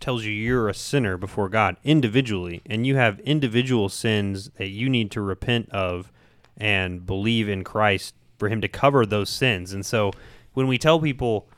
[0.00, 4.88] tells you you're a sinner before god individually and you have individual sins that you
[4.88, 6.10] need to repent of
[6.56, 9.72] and believe in christ for him to cover those sins.
[9.72, 10.10] And so
[10.54, 11.48] when we tell people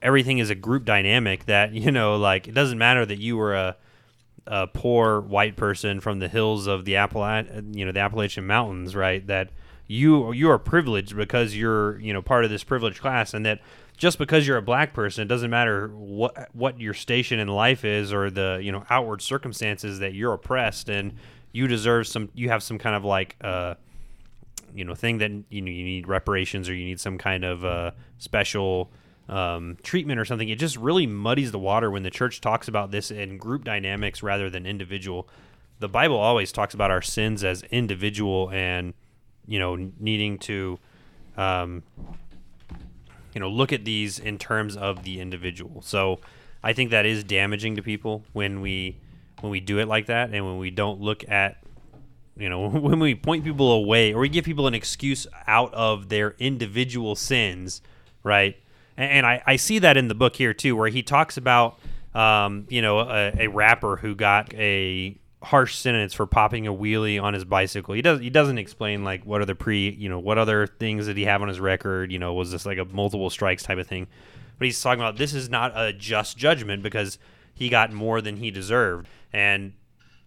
[0.00, 3.54] everything is a group dynamic that you know like it doesn't matter that you were
[3.54, 3.76] a,
[4.46, 8.94] a poor white person from the hills of the Appala- you know the Appalachian Mountains
[8.94, 9.26] right?
[9.26, 9.50] That
[9.86, 13.60] you you are privileged because you're you know part of this privileged class and that
[13.96, 17.84] just because you're a black person it doesn't matter what what your station in life
[17.84, 21.12] is or the you know outward circumstances that you're oppressed and
[21.52, 23.74] you deserve some you have some kind of like uh
[24.74, 27.64] you know thing that you know you need reparations or you need some kind of
[27.64, 28.90] uh special
[29.28, 30.48] um, treatment or something.
[30.48, 34.22] It just really muddies the water when the church talks about this in group dynamics
[34.22, 35.28] rather than individual.
[35.78, 38.94] The Bible always talks about our sins as individual and
[39.46, 40.78] you know needing to
[41.36, 41.82] um,
[43.34, 45.82] you know look at these in terms of the individual.
[45.82, 46.20] So
[46.62, 48.98] I think that is damaging to people when we
[49.40, 51.61] when we do it like that and when we don't look at
[52.36, 56.08] you know when we point people away or we give people an excuse out of
[56.08, 57.82] their individual sins
[58.22, 58.56] right
[58.96, 61.78] and I, I see that in the book here too, where he talks about
[62.14, 67.20] um, you know a, a, rapper who got a harsh sentence for popping a wheelie
[67.22, 67.94] on his bicycle.
[67.94, 71.06] He does he doesn't explain like what are the pre you know what other things
[71.06, 72.12] did he have on his record?
[72.12, 74.06] You know was this like a multiple strikes type of thing?
[74.58, 77.18] But he's talking about this is not a just judgment because
[77.54, 79.72] he got more than he deserved, and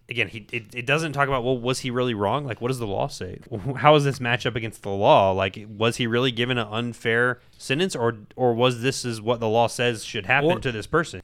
[0.09, 2.45] again, he it, it doesn't talk about well, was he really wrong?
[2.45, 3.39] Like, what does the law say?
[3.77, 5.31] How does this match up against the law?
[5.31, 9.49] Like, was he really given an unfair sentence, or or was this is what the
[9.49, 11.21] law says should happen or, to this person?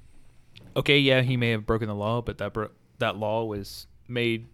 [0.75, 4.47] Okay, yeah, he may have broken the law, but that bro- that law was made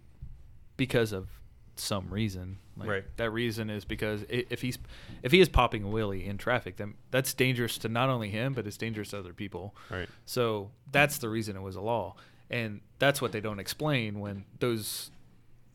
[0.76, 1.30] because of
[1.76, 2.60] some reason.
[2.76, 3.04] Like, right.
[3.18, 4.78] That reason is because if he's
[5.24, 8.54] if he is popping a wheelie in traffic, then that's dangerous to not only him,
[8.54, 9.76] but it's dangerous to other people.
[9.90, 10.08] Right.
[10.26, 12.16] So that's the reason it was a law
[12.49, 15.12] and that's what they don't explain when those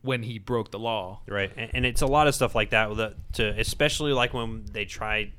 [0.03, 1.21] when he broke the law.
[1.27, 2.97] Right, and, and it's a lot of stuff like that.
[2.97, 5.33] That to especially like when they tried,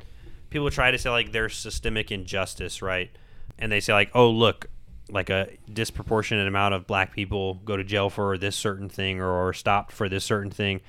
[0.49, 3.11] people try to say like there's systemic injustice, right?
[3.59, 4.67] And they say like, oh look,
[5.09, 9.29] like a disproportionate amount of black people go to jail for this certain thing or,
[9.29, 10.81] or stopped for this certain thing,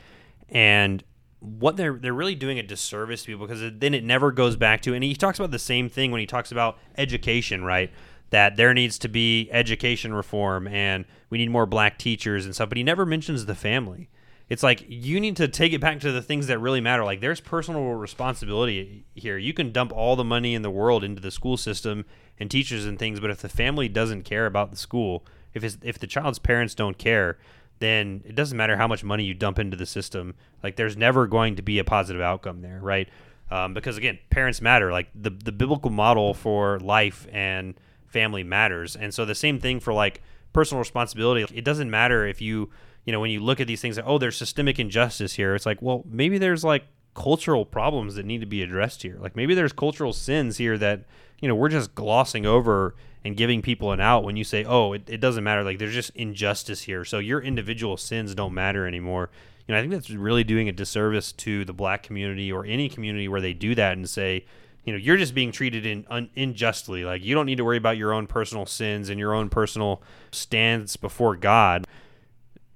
[0.48, 1.02] and
[1.40, 4.80] what they're they're really doing a disservice to people because then it never goes back
[4.82, 4.94] to.
[4.94, 7.90] And he talks about the same thing when he talks about education, right?
[8.30, 12.68] That there needs to be education reform and we need more black teachers and stuff,
[12.68, 14.08] but he never mentions the family.
[14.48, 17.04] It's like you need to take it back to the things that really matter.
[17.04, 19.38] Like there's personal responsibility here.
[19.38, 22.04] You can dump all the money in the world into the school system
[22.38, 25.78] and teachers and things, but if the family doesn't care about the school, if it's,
[25.82, 27.38] if the child's parents don't care,
[27.78, 30.34] then it doesn't matter how much money you dump into the system.
[30.62, 33.08] Like there's never going to be a positive outcome there, right?
[33.50, 34.90] Um, because again, parents matter.
[34.90, 37.74] Like the the biblical model for life and
[38.14, 38.94] family matters.
[38.94, 41.44] And so the same thing for like personal responsibility.
[41.52, 42.70] It doesn't matter if you,
[43.04, 45.54] you know, when you look at these things, like, oh, there's systemic injustice here.
[45.56, 49.18] It's like, well, maybe there's like cultural problems that need to be addressed here.
[49.20, 51.04] Like maybe there's cultural sins here that,
[51.40, 52.94] you know, we're just glossing over
[53.24, 55.64] and giving people an out when you say, oh, it, it doesn't matter.
[55.64, 57.04] Like there's just injustice here.
[57.04, 59.30] So your individual sins don't matter anymore.
[59.66, 62.88] You know, I think that's really doing a disservice to the black community or any
[62.88, 64.44] community where they do that and say,
[64.84, 67.04] you know you're just being treated in un, unjustly.
[67.04, 70.02] Like you don't need to worry about your own personal sins and your own personal
[70.30, 71.86] stance before God.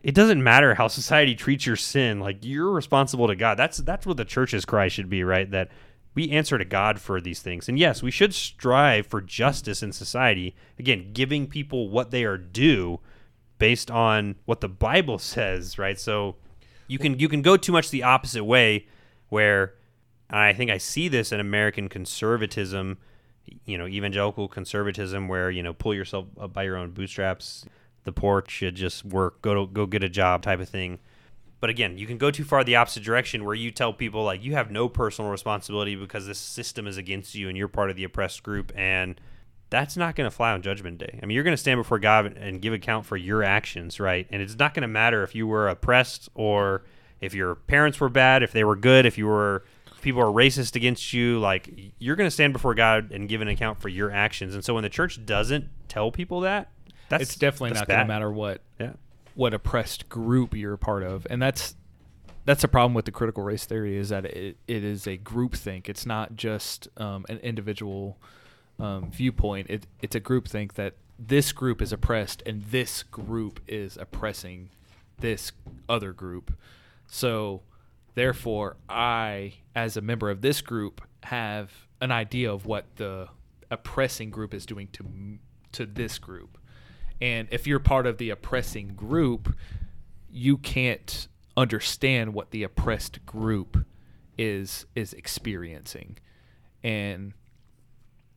[0.02, 2.20] It doesn't matter how society treats your sin.
[2.20, 3.58] Like you're responsible to God.
[3.58, 5.50] That's that's what the church's cry should be, right?
[5.50, 5.70] That
[6.14, 7.68] we answer to God for these things.
[7.68, 10.56] And yes, we should strive for justice in society.
[10.78, 13.00] Again, giving people what they are due
[13.58, 15.98] based on what the Bible says, right?
[15.98, 16.36] So
[16.86, 18.86] you can you can go too much the opposite way
[19.28, 19.74] where
[20.30, 22.98] I think I see this in American conservatism,
[23.64, 27.64] you know, evangelical conservatism where, you know, pull yourself up by your own bootstraps.
[28.04, 30.98] The poor should just work, go to go get a job type of thing.
[31.60, 34.44] But again, you can go too far the opposite direction where you tell people like
[34.44, 37.96] you have no personal responsibility because this system is against you and you're part of
[37.96, 39.20] the oppressed group and
[39.70, 41.18] that's not going to fly on judgment day.
[41.22, 44.26] I mean, you're going to stand before God and give account for your actions, right?
[44.30, 46.84] And it's not going to matter if you were oppressed or
[47.20, 49.64] if your parents were bad, if they were good, if you were
[50.00, 53.48] people are racist against you, like you're going to stand before God and give an
[53.48, 54.54] account for your actions.
[54.54, 56.70] And so when the church doesn't tell people that,
[57.08, 58.92] that's it's definitely that's not going to matter what Yeah.
[59.34, 61.74] what oppressed group you're a part of, and that's
[62.44, 65.54] that's the problem with the critical race theory is that it, it is a group
[65.54, 65.86] think.
[65.88, 68.16] It's not just um, an individual
[68.78, 69.68] um, viewpoint.
[69.68, 74.70] It, it's a group think that this group is oppressed and this group is oppressing
[75.20, 75.52] this
[75.90, 76.54] other group.
[77.06, 77.62] So,
[78.18, 83.28] therefore, I, as a member of this group, have an idea of what the
[83.70, 85.04] oppressing group is doing to
[85.72, 86.58] to this group.
[87.20, 89.54] And if you're part of the oppressing group,
[90.30, 93.84] you can't understand what the oppressed group
[94.38, 96.18] is is experiencing.
[96.82, 97.32] And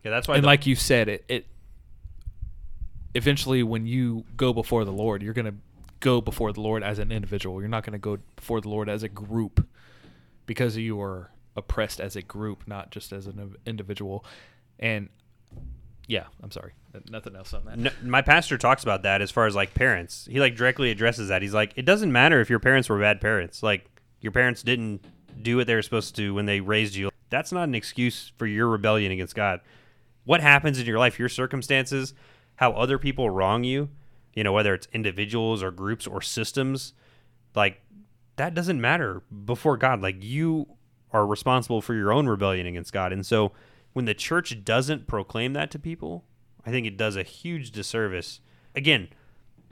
[0.03, 1.47] Yeah, that's why and the- like you said, it, it
[3.13, 5.55] eventually when you go before the Lord, you're gonna
[6.01, 7.61] go before the Lord as an individual.
[7.61, 9.65] You're not gonna go before the Lord as a group
[10.45, 14.25] because you are oppressed as a group, not just as an individual.
[14.79, 15.07] And
[16.07, 16.73] yeah, I'm sorry,
[17.09, 17.77] nothing else on that.
[17.77, 20.27] No, my pastor talks about that as far as like parents.
[20.29, 21.41] He like directly addresses that.
[21.41, 23.63] He's like, it doesn't matter if your parents were bad parents.
[23.63, 23.85] Like
[24.19, 25.05] your parents didn't
[25.41, 27.11] do what they were supposed to do when they raised you.
[27.29, 29.61] That's not an excuse for your rebellion against God.
[30.25, 32.13] What happens in your life, your circumstances,
[32.55, 33.89] how other people wrong you,
[34.33, 36.93] you know, whether it's individuals or groups or systems,
[37.55, 37.81] like
[38.37, 40.01] that doesn't matter before God.
[40.01, 40.67] Like you
[41.11, 43.11] are responsible for your own rebellion against God.
[43.11, 43.51] And so
[43.93, 46.23] when the church doesn't proclaim that to people,
[46.65, 48.39] I think it does a huge disservice.
[48.75, 49.09] Again,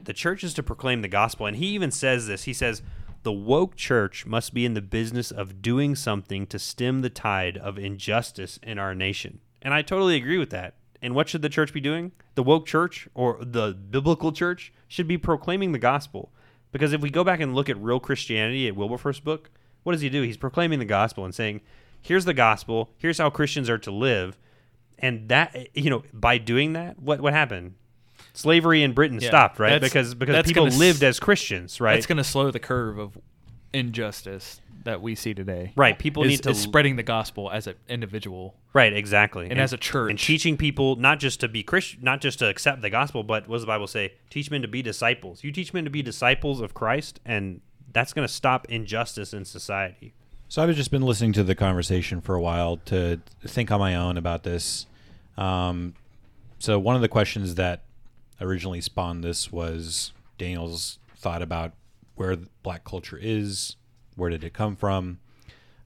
[0.02, 1.46] the church is to proclaim the gospel.
[1.46, 2.44] And he even says this.
[2.44, 2.82] He says,
[3.24, 7.58] the woke church must be in the business of doing something to stem the tide
[7.58, 9.40] of injustice in our nation.
[9.62, 10.76] And I totally agree with that.
[11.02, 12.12] And what should the church be doing?
[12.36, 16.32] The woke church or the biblical church should be proclaiming the gospel.
[16.72, 19.50] Because if we go back and look at real Christianity at Wilberforce's book,
[19.84, 20.22] what does he do?
[20.22, 21.62] He's proclaiming the gospel and saying,
[22.02, 24.38] here's the gospel, here's how Christians are to live.
[25.00, 27.76] And that, you know, by doing that, what, what happened?
[28.34, 29.82] Slavery in Britain Yeah, stopped, right?
[29.82, 31.96] Because because people gonna s- lived as Christians, right?
[31.96, 33.18] That's going to slow the curve of
[33.74, 35.74] injustice that we see today.
[35.76, 38.56] Right, people is, need to is spreading the gospel as an individual.
[38.74, 39.50] Right, exactly.
[39.50, 40.10] And as a church.
[40.10, 43.48] and teaching people not just to be Christian, not just to accept the gospel, but
[43.48, 44.14] what does the Bible say?
[44.30, 45.44] Teach men to be disciples.
[45.44, 47.62] You teach men to be disciples of Christ, and
[47.92, 50.14] that's going to stop injustice in society.
[50.48, 53.96] So I've just been listening to the conversation for a while to think on my
[53.96, 54.88] own about this.
[55.38, 55.94] Um,
[56.58, 57.84] so one of the questions that
[58.42, 61.74] originally spawned this was Daniel's thought about
[62.16, 63.76] where black culture is,
[64.20, 65.20] where did it come from.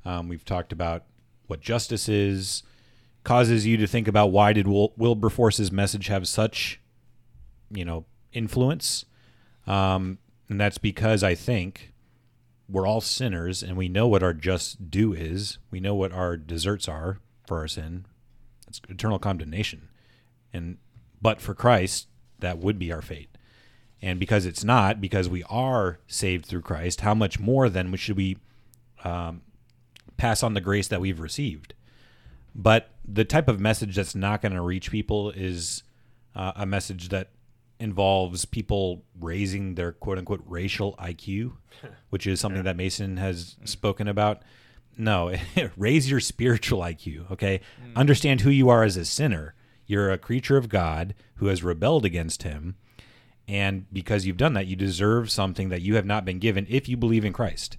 [0.05, 1.03] Um, we've talked about
[1.47, 2.63] what justice is,
[3.23, 6.81] causes you to think about why did Wil- Wilberforce's message have such,
[7.71, 9.05] you know, influence,
[9.67, 10.17] um,
[10.49, 11.93] and that's because I think
[12.69, 15.57] we're all sinners and we know what our just due is.
[15.71, 18.05] We know what our deserts are for our sin.
[18.67, 19.89] It's eternal condemnation.
[20.51, 20.77] And
[21.21, 22.07] but for Christ,
[22.39, 23.29] that would be our fate.
[24.03, 28.17] And because it's not, because we are saved through Christ, how much more then should
[28.17, 28.37] we
[29.05, 29.43] um,
[30.17, 31.73] pass on the grace that we've received?
[32.53, 35.83] But the type of message that's not going to reach people is
[36.35, 37.29] uh, a message that
[37.79, 41.53] involves people raising their quote unquote racial IQ,
[42.09, 44.41] which is something that Mason has spoken about.
[44.97, 45.33] No,
[45.77, 47.61] raise your spiritual IQ, okay?
[47.95, 49.55] Understand who you are as a sinner.
[49.85, 52.75] You're a creature of God who has rebelled against him.
[53.47, 56.87] And because you've done that, you deserve something that you have not been given if
[56.87, 57.77] you believe in Christ.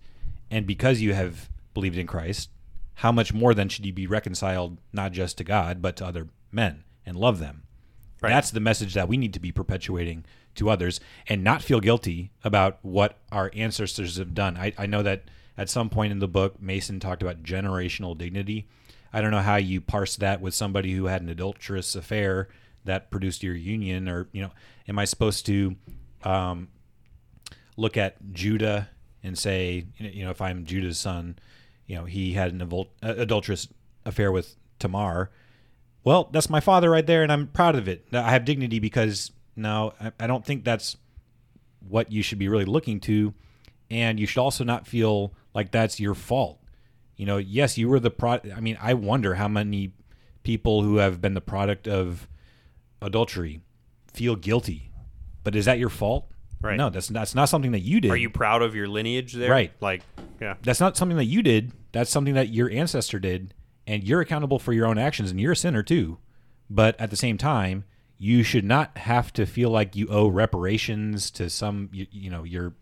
[0.50, 2.50] And because you have believed in Christ,
[2.96, 6.28] how much more then should you be reconciled not just to God, but to other
[6.52, 7.62] men and love them?
[8.20, 8.30] Right.
[8.30, 12.30] That's the message that we need to be perpetuating to others and not feel guilty
[12.42, 14.56] about what our ancestors have done.
[14.56, 15.24] I, I know that
[15.58, 18.66] at some point in the book, Mason talked about generational dignity.
[19.12, 22.48] I don't know how you parse that with somebody who had an adulterous affair
[22.84, 24.50] that produced your union, or you know,
[24.88, 25.76] am I supposed to
[26.22, 26.68] um,
[27.76, 28.88] look at Judah
[29.22, 31.38] and say, you know, if I'm Judah's son,
[31.86, 33.68] you know, he had an adul- uh, adulterous
[34.04, 35.30] affair with Tamar.
[36.02, 38.06] Well, that's my father right there, and I'm proud of it.
[38.12, 40.96] I have dignity because no, I, I don't think that's
[41.88, 43.32] what you should be really looking to,
[43.90, 46.60] and you should also not feel like that's your fault.
[47.16, 48.40] You know, yes, you were the pro.
[48.54, 49.92] I mean, I wonder how many
[50.42, 52.28] people who have been the product of
[53.04, 53.60] adultery
[54.12, 54.90] feel guilty,
[55.42, 56.30] but is that your fault?
[56.60, 56.76] Right.
[56.76, 58.10] No, that's that's not something that you did.
[58.10, 59.50] Are you proud of your lineage there?
[59.50, 59.72] Right.
[59.80, 60.02] Like,
[60.40, 60.54] yeah.
[60.62, 61.72] That's not something that you did.
[61.92, 63.52] That's something that your ancestor did,
[63.86, 66.18] and you're accountable for your own actions, and you're a sinner too.
[66.70, 67.84] But at the same time,
[68.16, 72.44] you should not have to feel like you owe reparations to some, you, you know,
[72.44, 72.74] your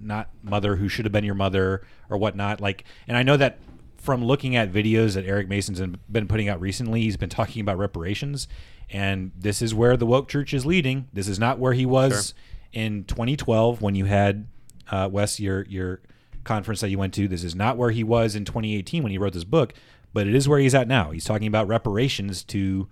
[0.00, 2.60] not mother who should have been your mother or whatnot.
[2.60, 3.58] Like, and I know that
[4.02, 5.80] from looking at videos that Eric Mason's
[6.10, 8.48] been putting out recently, he's been talking about reparations,
[8.90, 11.06] and this is where the woke church is leading.
[11.12, 12.82] This is not where he was Sure.
[12.82, 14.48] in 2012 when you had
[14.90, 16.00] uh, Wes your your
[16.42, 17.28] conference that you went to.
[17.28, 19.72] This is not where he was in 2018 when he wrote this book,
[20.12, 21.12] but it is where he's at now.
[21.12, 22.88] He's talking about reparations to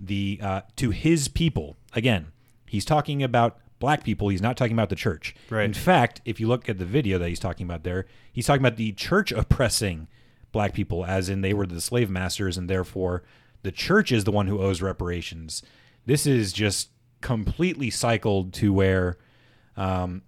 [0.00, 1.76] the uh, to his people.
[1.92, 2.32] Again,
[2.66, 4.28] he's talking about black people.
[4.28, 5.36] He's not talking about the church.
[5.50, 5.64] Right.
[5.64, 8.60] In fact, if you look at the video that he's talking about there, he's talking
[8.60, 10.08] about the church oppressing
[10.52, 13.22] black people, as in they were the slave masters, and therefore
[13.62, 15.62] the church is the one who owes reparations.
[16.06, 16.90] This is just
[17.20, 19.18] completely cycled to where,
[19.76, 20.22] um,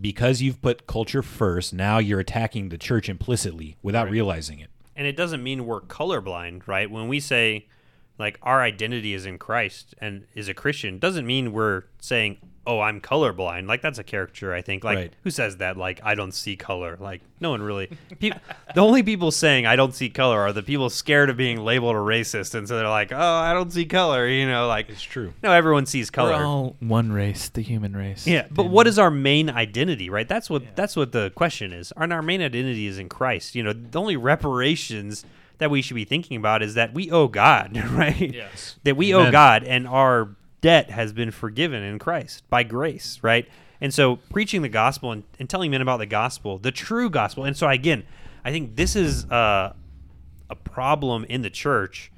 [0.00, 4.70] because you've put culture first, now you're attacking the church implicitly without realizing it.
[4.94, 6.90] and it doesn't mean we're colorblind, right?
[6.90, 7.66] When we say
[8.18, 12.80] like our identity is in Christ and is a Christian, doesn't mean we're saying, "Oh,
[12.80, 14.84] I'm colorblind." Like that's a caricature, I think.
[14.84, 15.12] Like Right.
[15.24, 15.76] who says that?
[15.76, 16.96] Like I don't see color.
[17.00, 17.90] Like no one really.
[18.74, 21.94] The only people saying I don't see color are the people scared of being labeled
[21.94, 25.02] a racist, and so they're like, "Oh, I don't see color." You know, like It's
[25.02, 25.34] true.
[25.42, 26.32] no, everyone sees color.
[26.38, 28.26] We're all one race, the human race.
[28.26, 30.26] Yeah, but what is our main identity, right?
[30.28, 31.92] That's what that's what the question is.
[31.92, 33.54] Our, our main identity is in Christ.
[33.54, 35.24] You know, the only reparations
[35.58, 38.32] that we should be thinking about is that we owe God, right?
[38.34, 38.76] Yes.
[38.84, 40.30] That we owe God and our
[40.62, 43.46] debt has been forgiven in Christ by grace, right?
[43.82, 47.44] And so preaching the gospel and, and telling men about the gospel, the true gospel.
[47.44, 48.04] And so again,
[48.44, 49.74] I think this is uh,
[50.48, 52.10] a problem in the church.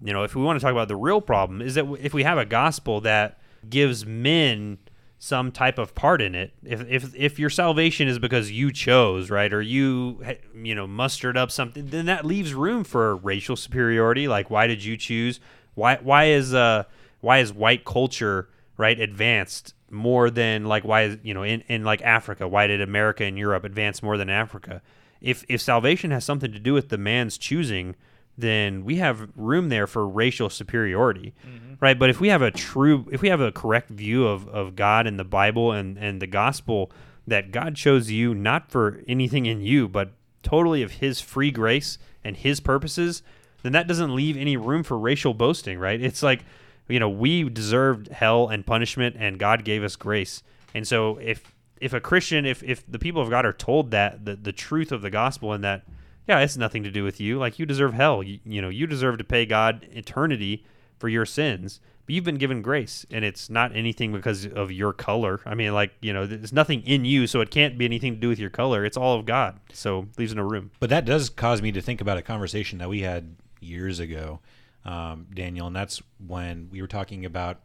[0.00, 2.22] You know, if we want to talk about the real problem, is that if we
[2.22, 4.78] have a gospel that gives men
[5.18, 9.28] some type of part in it, if if if your salvation is because you chose,
[9.28, 10.22] right, or you
[10.54, 14.28] you know mustered up something, then that leaves room for racial superiority.
[14.28, 15.40] Like, why did you choose?
[15.74, 16.84] Why why is uh
[17.20, 21.84] why is white culture right advanced more than like why is you know in, in
[21.84, 22.46] like Africa?
[22.46, 24.82] Why did America and Europe advance more than Africa?
[25.20, 27.96] If if salvation has something to do with the man's choosing,
[28.38, 31.74] then we have room there for racial superiority, mm-hmm.
[31.80, 31.98] right?
[31.98, 35.08] But if we have a true, if we have a correct view of, of God
[35.08, 36.92] and the Bible and, and the gospel,
[37.26, 40.12] that God chose you not for anything in you, but
[40.44, 43.24] totally of His free grace and His purposes,
[43.62, 46.00] then that doesn't leave any room for racial boasting, right?
[46.00, 46.44] It's like,
[46.88, 50.42] you know, we deserved hell and punishment, and God gave us grace.
[50.74, 54.24] And so if if a Christian, if if the people of God are told that
[54.24, 55.84] the the truth of the gospel and that
[56.28, 57.38] yeah, it's nothing to do with you.
[57.38, 58.22] Like you deserve hell.
[58.22, 60.64] You, you know, you deserve to pay God eternity
[60.98, 61.80] for your sins.
[62.04, 65.40] But you've been given grace, and it's not anything because of your color.
[65.44, 68.20] I mean, like you know, there's nothing in you, so it can't be anything to
[68.20, 68.84] do with your color.
[68.84, 69.60] It's all of God.
[69.72, 70.70] So leaves no room.
[70.80, 74.40] But that does cause me to think about a conversation that we had years ago,
[74.84, 77.60] um, Daniel, and that's when we were talking about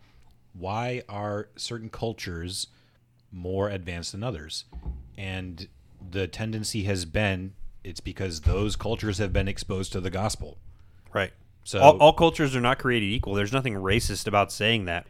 [0.54, 2.68] why are certain cultures
[3.32, 4.66] more advanced than others,
[5.18, 5.68] and
[6.12, 7.54] the tendency has been
[7.84, 10.58] it's because those cultures have been exposed to the gospel.
[11.14, 11.34] Right.
[11.66, 13.34] So all, all cultures are not created equal.
[13.34, 15.06] There's nothing racist about saying that.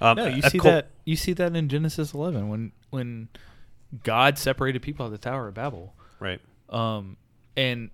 [0.00, 3.28] Um, No, you see cul- that you see that in Genesis 11 when when
[4.02, 5.94] God separated people at the Tower of Babel.
[6.18, 6.40] Right.
[6.70, 7.16] Um,
[7.56, 7.90] and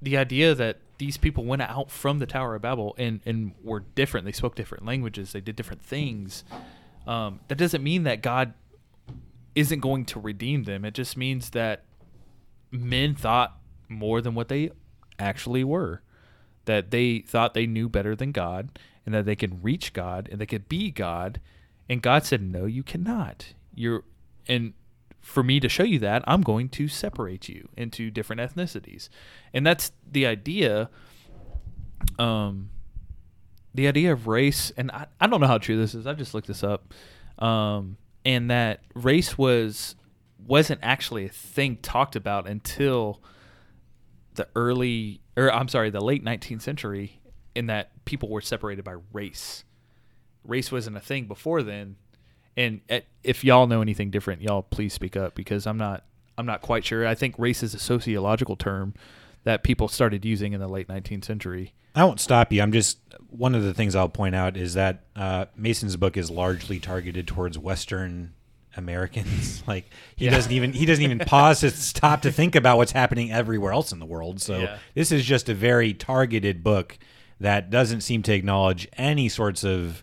[0.00, 3.80] the idea that these people went out from the Tower of Babel and, and were
[3.80, 6.44] different, they spoke different languages, they did different things.
[7.06, 8.54] Um, that doesn't mean that God
[9.54, 10.84] isn't going to redeem them.
[10.84, 11.84] It just means that
[12.70, 14.70] men thought more than what they
[15.18, 16.02] actually were.
[16.66, 20.40] That they thought they knew better than God and that they could reach God and
[20.40, 21.40] they could be God.
[21.88, 23.54] And God said, No, you cannot.
[23.74, 24.02] You're
[24.48, 24.74] and
[25.26, 29.08] for me to show you that, I'm going to separate you into different ethnicities.
[29.52, 30.88] And that's the idea.
[32.18, 32.70] Um
[33.74, 36.06] the idea of race, and I, I don't know how true this is.
[36.06, 36.94] I just looked this up.
[37.38, 39.96] Um, and that race was
[40.46, 43.20] wasn't actually a thing talked about until
[44.34, 47.20] the early or I'm sorry, the late 19th century
[47.54, 49.64] in that people were separated by race.
[50.44, 51.96] Race wasn't a thing before then.
[52.56, 56.04] And uh, if y'all know anything different, y'all please speak up because I'm not
[56.38, 57.06] I'm not quite sure.
[57.06, 58.94] I think race is a sociological term
[59.44, 61.72] that people started using in the late 19th century.
[61.94, 62.60] I won't stop you.
[62.62, 62.98] I'm just
[63.30, 67.26] one of the things I'll point out is that uh, Mason's book is largely targeted
[67.26, 68.34] towards Western
[68.76, 69.62] Americans.
[69.66, 70.32] like he Yeah.
[70.32, 73.92] doesn't even he doesn't even pause to stop to think about what's happening everywhere else
[73.92, 74.40] in the world.
[74.40, 74.78] So Yeah.
[74.94, 76.98] this is just a very targeted book
[77.40, 80.02] that doesn't seem to acknowledge any sorts of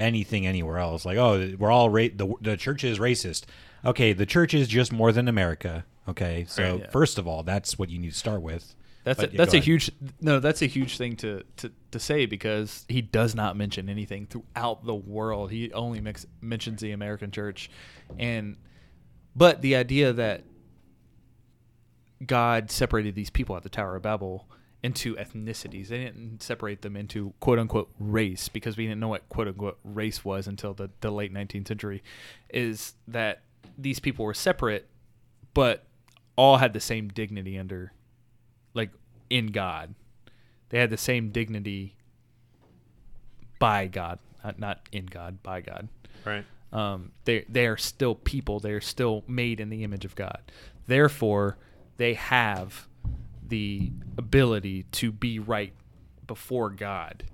[0.00, 1.04] anything anywhere else.
[1.04, 3.44] Like oh, we're all ra- the the church is racist.
[3.84, 5.84] Okay, the church is just more than America.
[6.08, 6.92] Okay, so Right.
[6.92, 8.74] first of all, that's what you need to start with.
[9.04, 9.64] That's But, a, yeah, that's a ahead.
[9.64, 9.90] huge
[10.20, 10.40] no.
[10.40, 14.84] That's a huge thing to, to, to say because he does not mention anything throughout
[14.84, 15.50] the world.
[15.50, 17.70] He only mix, mentions the American church,
[18.18, 18.56] and
[19.34, 20.42] but the idea that
[22.24, 24.46] God separated these people at the Tower of Babel
[24.82, 25.88] into ethnicities.
[25.88, 29.78] They didn't separate them into quote unquote race because we didn't know what quote unquote
[29.84, 32.02] race was until the, the late 19th century.
[32.48, 33.42] Is that
[33.76, 34.88] these people were separate,
[35.54, 35.84] but
[36.36, 37.92] all had the same dignity under,
[38.72, 38.90] like,
[39.28, 39.94] in God.
[40.70, 41.96] They had the same dignity
[43.58, 45.88] by God, not, not in God, by God
[46.24, 46.44] Right.
[46.72, 48.60] um, they they are still people.
[48.60, 50.40] They are still made in the image of God.
[50.86, 51.56] Therefore,
[51.96, 52.86] they have
[53.50, 55.72] the ability to be right
[56.26, 57.24] before God.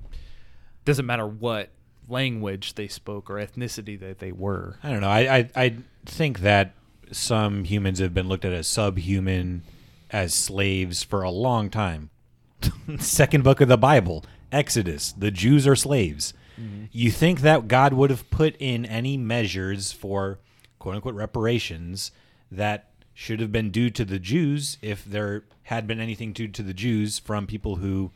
[0.84, 1.70] Doesn't matter what
[2.08, 4.78] language they spoke or ethnicity that they were.
[4.82, 5.08] I don't know.
[5.08, 6.74] I, I I think that
[7.12, 9.62] some humans have been looked at as subhuman,
[10.10, 12.10] as slaves for a long time.
[12.98, 15.12] Second book of the Bible, Exodus.
[15.12, 16.34] The Jews are slaves.
[16.60, 16.84] Mm-hmm.
[16.90, 20.38] You think that God would have put in any measures for
[20.78, 22.12] quote unquote reparations
[22.50, 22.88] that
[23.18, 26.74] should have been due to the Jews if there had been anything due to the
[26.74, 28.10] Jews from people who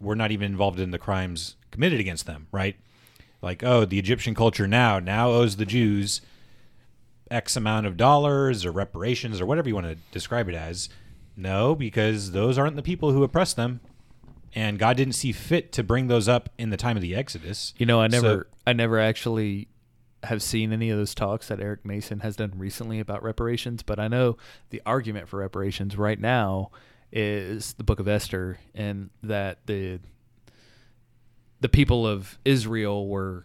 [0.00, 2.74] were not even involved in the crimes committed against them, right?
[3.42, 6.22] Like, oh, the Egyptian culture now now owes the Jews
[7.30, 10.88] X amount of dollars or reparations or whatever you want to describe it as.
[11.36, 13.80] No, because those aren't the people who oppressed them.
[14.54, 17.74] And God didn't see fit to bring those up in the time of the Exodus.
[17.76, 19.68] You know, I So- never I never actually
[20.26, 23.98] have seen any of those talks that Eric Mason has done recently about reparations, but
[23.98, 24.36] I know
[24.70, 26.70] the argument for reparations right now
[27.12, 30.00] is the book of Esther and that the
[31.60, 33.44] the people of Israel were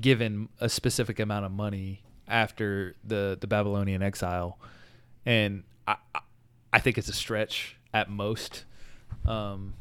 [0.00, 4.58] given a specific amount of money after the the Babylonian exile,
[5.24, 5.96] and I
[6.72, 8.64] I- think it's a stretch at most.
[9.26, 9.74] Um,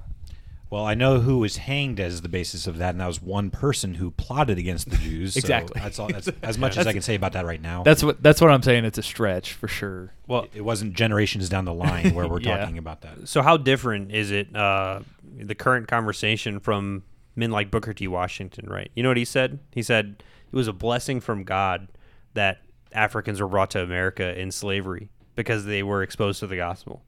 [0.70, 3.50] Well, I know who was hanged as the basis of that, and that was one
[3.52, 5.34] person who plotted against the Jews.
[5.36, 5.80] so Exactly.
[5.82, 6.10] that's all.
[6.10, 7.84] That's as much as I can say about that right now.
[7.84, 8.84] that's what that's what I'm saying.
[8.84, 10.14] It's a stretch for sure.
[10.28, 12.58] Well, it wasn't generations down the line where we're Yeah.
[12.58, 13.28] talking about that.
[13.30, 15.00] so how different is it uh,
[15.38, 17.04] the current conversation from
[17.36, 18.08] men like Booker T.
[18.10, 18.70] Washington?
[18.70, 18.92] Right.
[18.96, 19.60] You know what he said?
[19.74, 21.88] He said it was a blessing from God
[22.34, 22.60] that
[22.92, 27.04] Africans were brought to America in slavery because they were exposed to the gospel.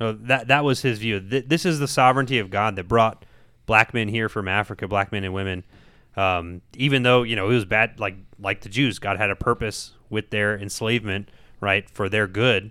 [0.00, 1.20] No, that that was his view.
[1.20, 3.24] Th- this is the sovereignty of God that brought
[3.66, 5.64] black men here from Africa, black men and women.
[6.16, 9.36] Um, even though you know it was bad, like like the Jews, God had a
[9.36, 11.28] purpose with their enslavement,
[11.60, 12.70] right, for their good.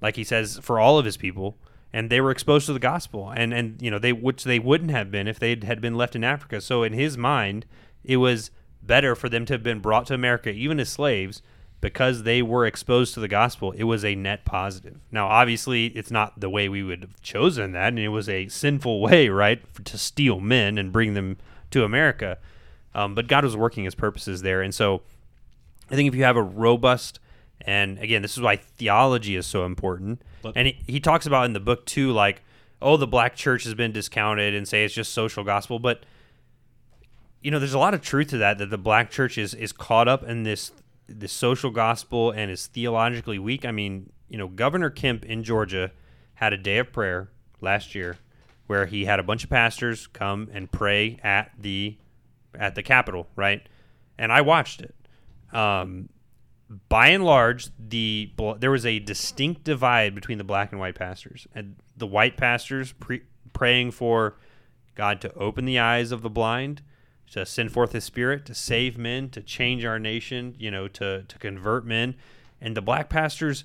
[0.00, 1.56] Like He says, for all of His people,
[1.92, 4.90] and they were exposed to the gospel, and and you know they which they wouldn't
[4.90, 6.60] have been if they had been left in Africa.
[6.60, 7.66] So in His mind,
[8.02, 8.50] it was
[8.82, 11.42] better for them to have been brought to America, even as slaves,
[11.84, 14.96] because they were exposed to the gospel, it was a net positive.
[15.12, 18.48] Now, obviously, it's not the way we would have chosen that, and it was a
[18.48, 21.36] sinful way, right, for, to steal men and bring them
[21.72, 22.38] to America.
[22.94, 25.02] Um, but God was working His purposes there, and so
[25.90, 27.20] I think if you have a robust
[27.60, 30.22] and again, this is why theology is so important.
[30.42, 32.42] But- and he, he talks about in the book too, like,
[32.80, 36.04] oh, the black church has been discounted and say it's just social gospel, but
[37.42, 38.56] you know, there's a lot of truth to that.
[38.56, 40.72] That the black church is is caught up in this
[41.06, 43.64] this social gospel and is theologically weak.
[43.64, 45.92] I mean, you know, Governor Kemp in Georgia
[46.34, 47.30] had a day of prayer
[47.60, 48.18] last year
[48.66, 51.96] where he had a bunch of pastors come and pray at the
[52.58, 53.66] at the Capitol, right?
[54.16, 54.94] And I watched it.
[55.52, 56.08] Um,
[56.88, 61.46] by and large, the there was a distinct divide between the black and white pastors,
[61.54, 64.36] and the white pastors pre- praying for
[64.94, 66.82] God to open the eyes of the blind,
[67.34, 71.24] to send forth His Spirit, to save men, to change our nation, you know, to
[71.24, 72.14] to convert men,
[72.60, 73.64] and the black pastors,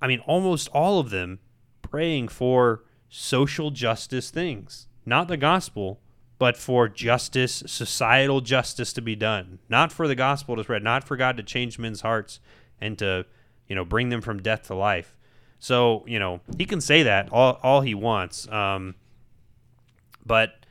[0.00, 1.38] I mean, almost all of them
[1.82, 6.00] praying for social justice things, not the gospel,
[6.38, 11.04] but for justice, societal justice to be done, not for the gospel to spread, not
[11.04, 12.40] for God to change men's hearts
[12.80, 13.26] and to,
[13.68, 15.14] you know, bring them from death to life.
[15.58, 18.48] So you know he can say that all all he wants.
[18.48, 18.94] Um,
[20.24, 20.63] but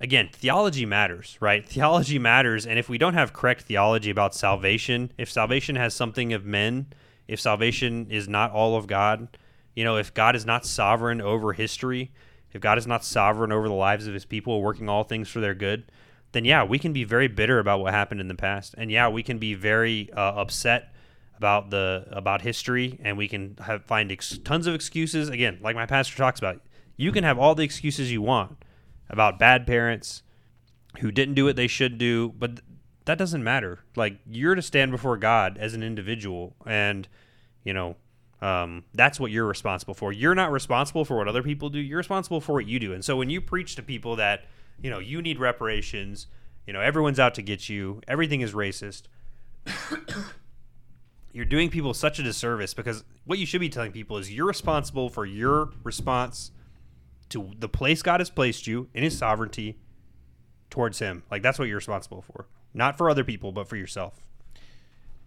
[0.00, 1.66] again, theology matters, right?
[1.66, 6.32] Theology matters, and if we don't have correct theology about salvation, if salvation has something
[6.32, 6.86] of men,
[7.28, 9.28] if salvation is not all of God,
[9.76, 12.10] you know, if God is not sovereign over history,
[12.52, 15.40] if God is not sovereign over the lives of his people, working all things for
[15.40, 15.92] their good,
[16.32, 18.74] then yeah, we can be very bitter about what happened in the past.
[18.78, 20.92] And yeah, we can be very uh, upset
[21.36, 25.74] about the about history and we can have, find ex- tons of excuses again, like
[25.74, 26.60] my pastor talks about.
[26.96, 28.62] You can have all the excuses you want
[29.10, 30.22] about bad parents
[31.00, 32.64] who didn't do what they should do, but th-
[33.04, 33.80] that doesn't matter.
[33.96, 37.06] Like you're to stand before God as an individual and
[37.64, 37.96] you know,
[38.40, 40.12] um, that's what you're responsible for.
[40.12, 41.78] You're not responsible for what other people do.
[41.78, 42.94] You're responsible for what you do.
[42.94, 44.46] And so when you preach to people that,
[44.80, 46.26] you know, you need reparations,
[46.66, 49.02] you know, everyone's out to get you, everything is racist,
[51.32, 54.46] you're doing people such a disservice because what you should be telling people is you're
[54.46, 56.50] responsible for your response
[57.30, 59.78] to the place God has placed you in his sovereignty
[60.68, 61.22] towards him.
[61.30, 62.46] Like that's what you're responsible for.
[62.72, 64.22] Not for other people, but for yourself.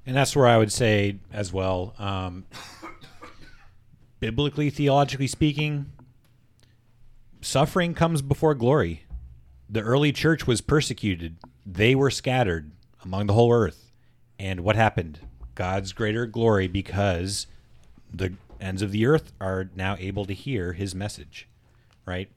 [0.06, 2.46] And that's where I would say as well, um,
[4.20, 5.92] biblically, theologically speaking,
[7.42, 9.04] suffering comes before glory.
[9.70, 12.72] The early church was persecuted, they were scattered
[13.04, 13.92] among the whole earth.
[14.38, 15.20] And what happened?
[15.56, 17.48] God's greater glory because
[18.14, 21.48] the ends of the earth are now able to hear his message,
[22.06, 22.30] right?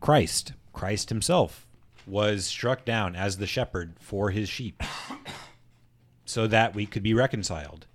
[0.00, 1.66] Christ, Christ himself,
[2.06, 4.82] was struck down as the shepherd for his sheep
[6.24, 7.86] so that we could be reconciled.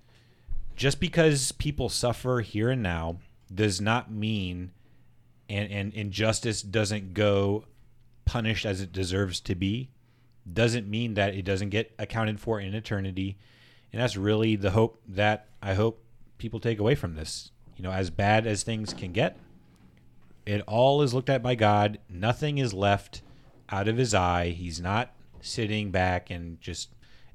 [0.76, 3.18] Just because people suffer here and now
[3.52, 4.72] does not mean
[5.48, 7.64] and, and injustice doesn't go
[8.24, 9.90] punished as it deserves to be,
[10.50, 13.36] doesn't mean that it doesn't get accounted for in eternity.
[13.92, 16.02] And that's really the hope that I hope
[16.38, 17.50] people take away from this.
[17.76, 19.38] You know, as bad as things can get,
[20.46, 21.98] it all is looked at by God.
[22.08, 23.22] Nothing is left
[23.70, 24.50] out of his eye.
[24.50, 26.90] He's not sitting back and just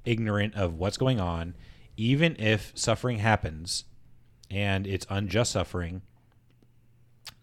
[0.06, 1.56] ignorant of what's going on,
[1.98, 3.86] even if suffering happens
[4.50, 6.02] and it's unjust suffering,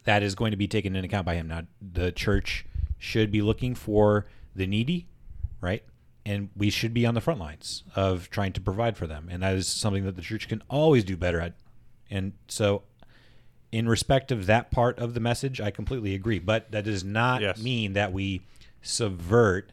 [0.05, 1.49] that is going to be taken into account by him.
[1.49, 2.65] Now, the church
[2.99, 5.09] should be looking for the needy,
[5.61, 5.85] right?
[6.25, 9.29] And we should be on the front lines of trying to provide for them.
[9.31, 11.55] And that is something that the church can always do better at.
[12.11, 12.83] And so,
[13.73, 16.39] in respect of that part of the message, I completely agree.
[16.39, 17.63] But that does not Yes.
[17.63, 18.43] mean that we
[18.83, 19.73] subvert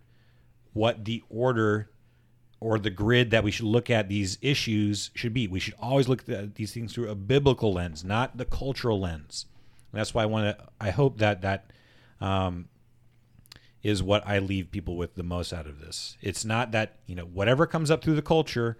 [0.73, 1.89] what the order
[2.59, 5.47] or the grid that we should look at these issues should be.
[5.47, 9.45] We should always look at these things through a biblical lens, not the cultural lens.
[9.91, 10.65] And that's why I want to.
[10.79, 11.71] I hope that that
[12.21, 12.69] um,
[13.83, 16.17] is what I leave people with the most out of this.
[16.21, 18.77] It's not that you know whatever comes up through the culture,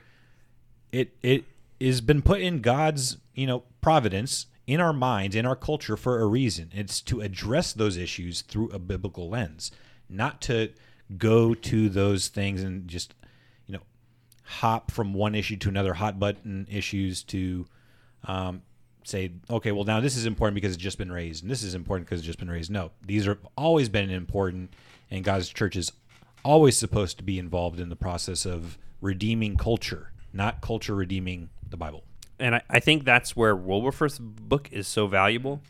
[0.92, 1.44] it it
[1.82, 6.22] has been put in God's you know providence in our minds in our culture for
[6.22, 6.72] a reason.
[6.74, 9.72] It's to address those issues through a biblical lens,
[10.10, 10.70] not to
[11.18, 13.14] go to those things and just
[13.68, 13.82] you know
[14.44, 17.66] hop from one issue to another hot button issues to
[18.26, 18.62] um,
[19.04, 21.76] say okay well now this is important because it's just been raised and this is
[21.76, 24.74] important because it's just been raised no these are always been important
[25.12, 25.92] and god's church is
[26.44, 31.78] always supposed to be involved in the process of redeeming culture not culture redeeming the
[31.78, 32.06] bible
[32.44, 35.62] and I, I think that's where Wilberforce's book is so valuable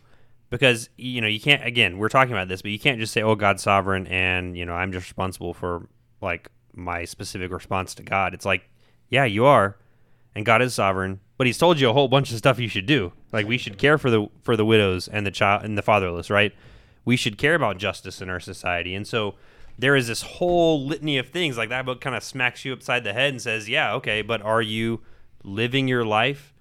[0.49, 3.21] because you know you can't again we're talking about this but you can't just say
[3.21, 5.87] oh God's sovereign and you know I'm just responsible for
[6.19, 8.33] like my specific response to God.
[8.33, 8.69] It's like
[9.09, 9.77] yeah you are
[10.35, 12.87] and God is sovereign but he's told you a whole bunch of stuff you should
[12.87, 13.13] do.
[13.31, 16.31] Like we should care for the for the widows and the child and the fatherless
[16.31, 16.53] right?
[17.05, 19.35] We should care about justice in our society and so
[19.77, 23.03] there is this whole litany of things like that book kind of smacks you upside
[23.03, 25.01] the head and says yeah okay but are you
[25.43, 26.52] living your life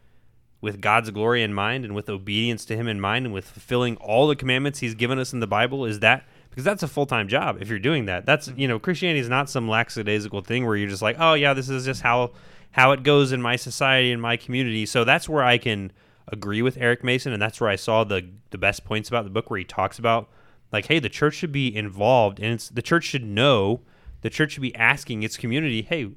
[0.62, 3.96] with God's glory in mind and with obedience to Him in mind and with fulfilling
[3.96, 5.84] all the commandments He's given us in the Bible?
[5.84, 8.24] Is that because that's a full time job if you're doing that?
[8.24, 11.52] That's you know Christianity is not some lackadaisical thing where you're just like, oh yeah,
[11.52, 12.30] this is just how
[12.70, 14.86] how it goes in my society and my community.
[14.86, 15.92] So that's where I can
[16.28, 19.30] agree with Eric Mason, and that's where I saw the the best points about the
[19.30, 20.30] book where he talks about
[20.72, 23.82] like, hey, the church should be involved and it's the church should know,
[24.22, 26.12] the church should be asking its community, hey,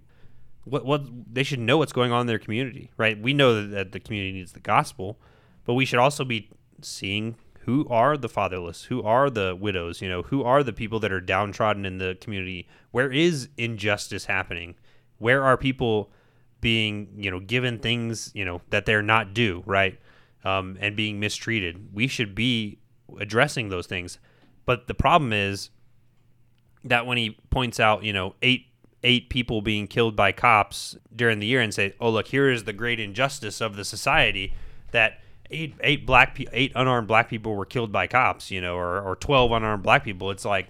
[0.66, 3.20] what what they should know what's going on in their community, right?
[3.20, 5.18] We know that, the community needs the gospel,
[5.64, 6.50] but we should also be
[6.82, 11.00] seeing who are the fatherless, who are the widows, you know, who are the people
[11.00, 12.68] that are downtrodden in the community.
[12.92, 14.76] Where is injustice happening?
[15.18, 16.12] Where are people
[16.62, 20.00] being, you know, given things, you know, that they're not due, right?
[20.44, 21.94] Um, and being mistreated.
[21.94, 22.80] We should be
[23.20, 24.20] addressing those things.
[24.66, 25.70] But the problem is
[26.84, 28.68] that when he points out, you know, eight
[29.06, 32.64] eight people being killed by cops during the year and say, "Oh, look, here is
[32.66, 34.54] the great injustice of the society
[34.92, 38.76] that eight eight black pe- eight unarmed black people were killed by cops, you know,
[38.76, 40.32] or or twelve unarmed black people.
[40.32, 40.68] It's like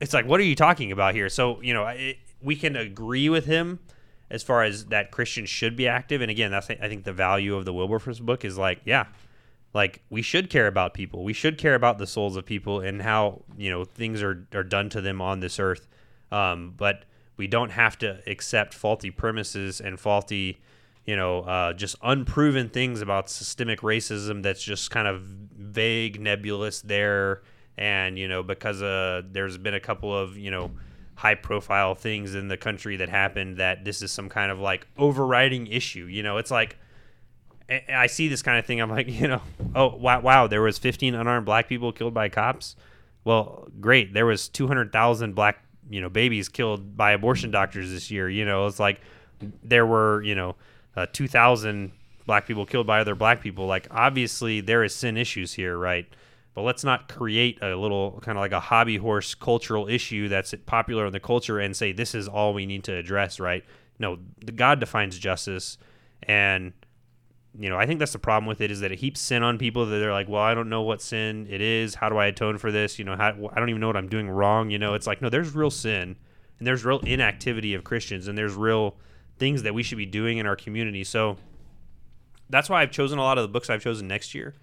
[0.00, 1.28] it's like what are you talking about here?
[1.28, 3.80] So you know, it, we can agree with him
[4.30, 6.20] as far as that Christians should be active.
[6.20, 9.06] And again, that's I think the value of the Wilberforce book is like, yeah,
[9.74, 11.22] like we should care about people.
[11.22, 14.64] We should care about the souls of people and how you know things are are
[14.64, 15.86] done to them on this earth.
[16.32, 17.04] Um, but
[17.36, 20.58] we don't have to accept faulty premises and faulty,
[21.04, 24.42] you know, uh, just unproven things about systemic racism.
[24.42, 27.42] That's just kind of vague, nebulous there.
[27.78, 30.70] And you know, because uh, there's been a couple of you know
[31.16, 34.86] high profile things in the country that happened that this is some kind of like
[34.96, 36.06] overriding issue.
[36.06, 36.78] You know, it's like
[37.88, 38.80] I see this kind of thing.
[38.80, 39.42] I'm like, you know,
[39.74, 42.76] oh wow, wow, there was 15 unarmed black people killed by cops.
[43.24, 44.14] Well, great.
[44.14, 48.28] There was 200,000 black, you know, babies killed by abortion doctors this year.
[48.28, 49.00] You know, it's like
[49.62, 50.56] there were, you know,
[50.96, 51.92] uh, 2,000
[52.26, 53.66] black people killed by other black people.
[53.66, 56.06] Like obviously there is sin issues here, right?
[56.54, 60.54] But let's not create a little kind of like a hobby horse cultural issue that's
[60.64, 63.62] popular in the culture and say this is all we need to address, right?
[63.98, 64.18] No,
[64.54, 65.78] God defines justice,
[66.22, 66.72] and
[67.58, 69.58] you know I think that's the problem with it is that it heaps sin on
[69.58, 71.94] people that they're like, well, I don't know what sin it is.
[71.94, 72.98] How do I atone for this?
[72.98, 74.70] You know, how, I don't even know what I'm doing wrong.
[74.70, 76.16] You know, it's like no, there's real sin,
[76.58, 78.96] and there's real inactivity of Christians, and there's real
[79.38, 81.04] things that we should be doing in our community.
[81.04, 81.36] So
[82.48, 84.54] that's why I've chosen a lot of the books I've chosen next year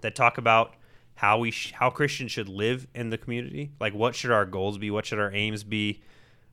[0.00, 0.74] that talk about
[1.14, 3.72] how we sh- how Christians should live in the community.
[3.80, 4.90] Like what should our goals be?
[4.90, 6.00] What should our aims be?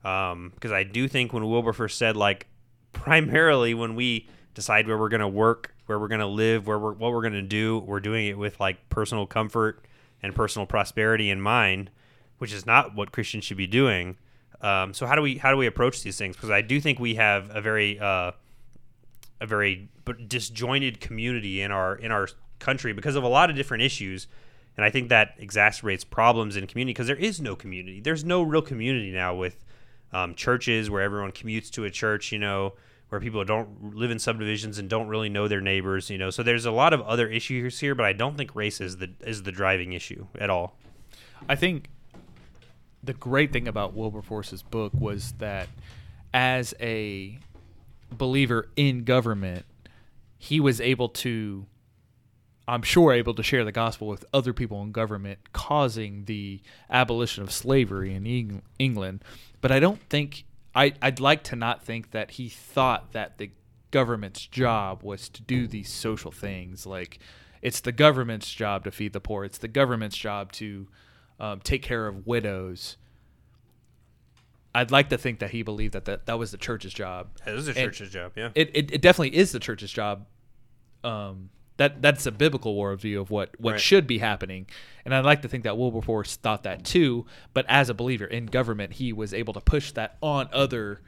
[0.02, 2.48] Because um, I do think when Wilberforce said like
[2.93, 6.80] primarily when we decide where we're going to work, where we're going to live, where
[6.80, 9.86] we're what we're going to do, we're doing it with like personal comfort
[10.24, 11.91] and personal prosperity in mind,
[12.39, 14.18] which is not what Christians should be doing.
[14.62, 16.36] Um, so how do we how do we approach these things?
[16.36, 18.32] Because I do think we have a very uh,
[19.39, 19.89] a very
[20.28, 22.28] disjointed community in our in our
[22.58, 24.28] country because of a lot of different issues
[24.78, 28.01] and I think that exacerbates problems in community because there is no community.
[28.01, 29.64] There's no real community now with
[30.12, 32.74] um, churches where everyone commutes to a church, you know,
[33.10, 36.30] where people don't live in subdivisions and don't really know their neighbors, you know.
[36.30, 39.12] So there's a lot of other issues here, but I don't think race is the
[39.22, 40.78] is the driving issue at all.
[41.47, 41.89] I think
[43.03, 45.68] the great thing about Wilberforce's book was that
[46.34, 47.38] as a
[48.12, 49.66] believer in government,
[50.38, 51.68] he was able to
[52.68, 57.43] I'm sure able to share the gospel with other people in government, causing the abolition
[57.43, 59.24] of slavery in Eng- England.
[59.62, 60.45] But I don't think
[60.76, 63.51] I, I'd like to not think that he thought that the
[63.91, 66.86] government's job was to do these social things.
[66.86, 67.19] Like
[67.61, 69.45] it's the government's job to feed the poor.
[69.45, 70.88] It's the government's job to
[71.39, 72.97] um, take care of widows.
[74.73, 77.30] I'd like to think that he believed that that, that was the church's job.
[77.47, 78.49] It is the And church's job, yeah.
[78.53, 80.26] It, it, it definitely is the church's job.
[81.01, 83.82] Um, that that's a biblical worldview of what what Right.
[83.82, 84.67] should be happening,
[85.03, 87.26] and I'd like to think that Wilberforce thought that too.
[87.53, 91.01] But as a believer in government, he was able to push that on other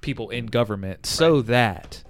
[0.00, 2.02] people in government so that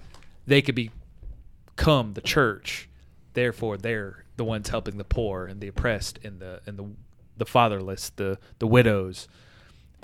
[0.47, 2.89] they could become the church.
[3.33, 6.85] Therefore, they're the ones helping the poor and the oppressed and the and the
[7.37, 9.27] the fatherless, the the widows.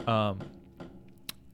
[0.08, 0.39] Um,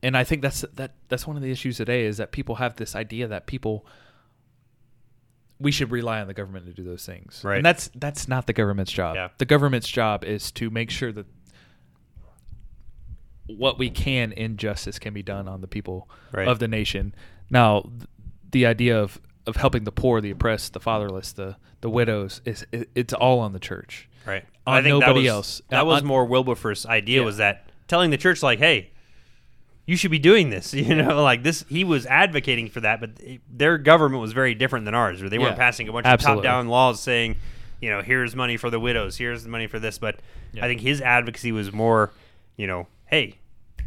[0.04, 2.76] and I think that's that that's one of the issues today is that people have
[2.76, 3.86] this idea that people
[5.64, 7.42] we should rely on the government to do those things.
[7.44, 7.58] Right.
[7.58, 9.16] And that's that's not the government's job.
[9.16, 9.30] Yeah.
[9.38, 11.26] The government's job is to make sure that
[13.48, 16.48] what we can in justice can be done on the people Right.
[16.48, 17.14] of the nation.
[17.50, 18.08] Now, th-
[18.52, 22.66] the idea of of helping the poor, the oppressed, the fatherless, the the widows is
[22.72, 24.08] it, it's all on the church.
[24.26, 24.46] Right.
[24.66, 25.62] On I think that nobody was, else.
[25.70, 27.26] That Uh, was on- more Wilberforce's idea Yeah.
[27.26, 28.92] was that telling the church like, hey,
[29.86, 30.74] you should be doing this.
[30.74, 31.66] You know, like this.
[31.70, 33.12] He was advocating for that, but
[33.50, 35.22] their government was very different than ours.
[35.22, 36.40] Where they weren't Yeah, passing a bunch absolutely.
[36.40, 37.36] of top-down laws saying,
[37.82, 39.98] you know, here's money for the widows, here's the money for this.
[39.98, 40.18] But
[40.54, 40.66] Yeah.
[40.66, 42.12] I think his advocacy was more,
[42.58, 43.36] you know, hey,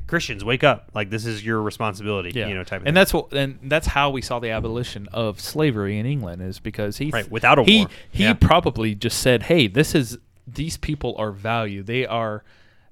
[0.06, 0.90] Christians, wake up!
[0.94, 2.30] Like this is your responsibility.
[2.32, 2.46] Yeah.
[2.46, 2.94] You know, type of and thing.
[2.94, 6.98] that's what and that's how we saw the abolition of slavery in England is because
[6.98, 7.88] he Right, without a he, war.
[8.12, 8.34] He Yeah.
[8.34, 10.16] probably just said, "Hey, this is
[10.46, 11.82] these people are value.
[11.82, 12.44] They are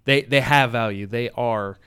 [0.07, 1.07] they they have value.
[1.07, 1.79] They are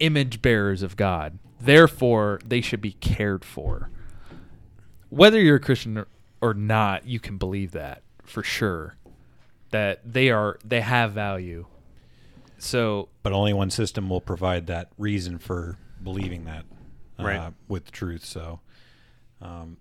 [0.00, 1.38] image bearers of God.
[1.60, 3.90] Therefore, they should be cared for."
[5.08, 6.08] Whether you're a Christian or,
[6.40, 8.96] or not, you can believe that for sure.
[9.70, 11.66] That they are they have value.
[12.58, 16.64] So but only one system will provide that reason for believing that
[17.18, 17.52] uh, Right.
[17.68, 18.24] with truth.
[18.24, 18.60] So,
[19.40, 19.76] um,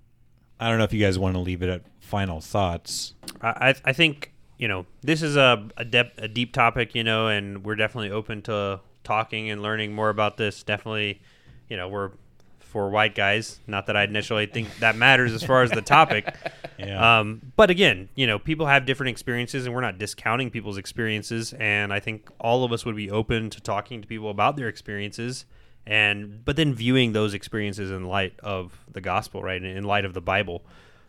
[0.59, 3.13] I don't know if you guys want to leave it at final thoughts.
[3.41, 7.03] I, I I think you know this is a a, dep- a deep topic, you
[7.03, 8.79] know, and we're definitely open to
[9.09, 10.61] talking and learning more about this.
[10.61, 11.19] Definitely,
[11.67, 12.11] you know, we're
[12.59, 13.59] four white guys.
[13.65, 16.33] Not that I initially think that matters as far as the topic.
[16.79, 17.19] Yeah.
[17.19, 21.51] Um, but again, you know, people have different experiences, and we're not discounting people's experiences.
[21.59, 24.69] And I think all of us would be open to talking to people about their
[24.69, 25.43] experiences,
[25.85, 29.61] and but then viewing those experiences in light of the gospel, right?
[29.61, 30.63] In light of the Bible,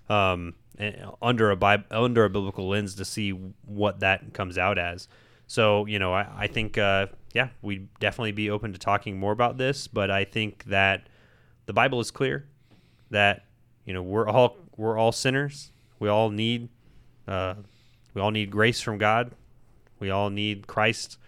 [0.09, 0.55] um,
[1.23, 3.31] under a Bi- under a biblical lens to see
[3.65, 5.07] what that comes out as.
[5.47, 9.33] So you know, I, I think uh, yeah, we'd definitely be open to talking more
[9.33, 9.87] about this.
[9.87, 11.09] But I think that
[11.67, 12.47] the Bible is clear
[13.11, 13.45] that
[13.85, 15.73] you know we're all we're all sinners.
[15.99, 16.69] We all need
[17.29, 17.55] uh,
[18.15, 19.33] we all need grace from God.
[20.01, 21.19] We all need Christ,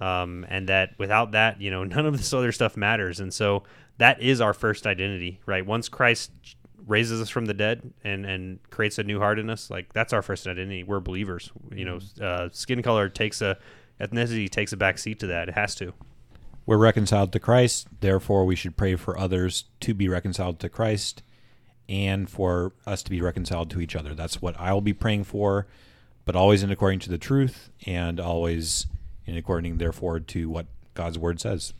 [0.00, 3.20] um, and that without that, you know, none of this other stuff matters.
[3.20, 3.62] And so
[3.98, 5.64] that is our first identity, right?
[5.64, 6.30] Once Christ
[6.86, 10.12] raises us from the dead and and creates a new heart in us, like that's
[10.12, 10.84] our first identity.
[10.84, 11.50] We're believers.
[11.72, 13.56] You know, uh, skin color takes a
[14.00, 15.48] ethnicity takes a back seat to that.
[15.48, 15.92] It has to.
[16.64, 21.22] We're reconciled to Christ, therefore we should pray for others to be reconciled to Christ
[21.88, 24.14] and for us to be reconciled to each other.
[24.14, 25.68] That's what I will be praying for,
[26.24, 28.86] but always in according to the truth and always
[29.26, 31.72] in according therefore to what God's word says.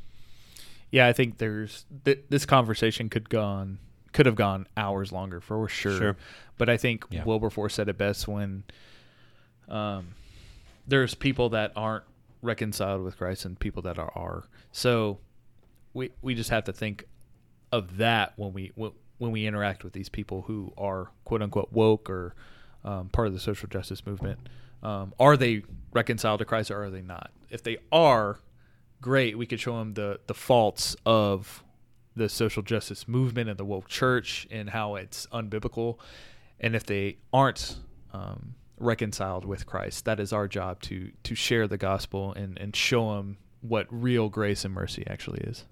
[0.93, 3.79] Yeah, I think there's th- this conversation could gone
[4.13, 5.99] could have gone hours longer for sure.
[5.99, 6.17] Sure.
[6.57, 7.25] But I think Yeah.
[7.25, 8.63] Wilberforce said it best when
[9.69, 10.15] um,
[10.87, 12.05] there's people that aren't
[12.43, 14.45] reconciled with Christ and people that are are.
[14.73, 15.19] So
[15.95, 17.05] we we just have to think
[17.73, 22.09] of that when we when, we interact with these people who are quote unquote woke
[22.09, 22.35] or
[22.85, 24.49] um, part of the social justice movement.
[24.83, 25.63] Um, are they
[25.93, 27.31] reconciled to Christ or are they not?
[27.51, 28.39] If they are,
[29.01, 29.37] great.
[29.37, 31.65] We could show them the the faults of
[32.15, 35.99] the social justice movement and the woke church and how it's unbiblical.
[36.59, 37.77] And if they aren't
[38.13, 42.75] um, reconciled with Christ, that is our job to to share the gospel and and
[42.77, 45.65] show them what real grace and mercy actually is.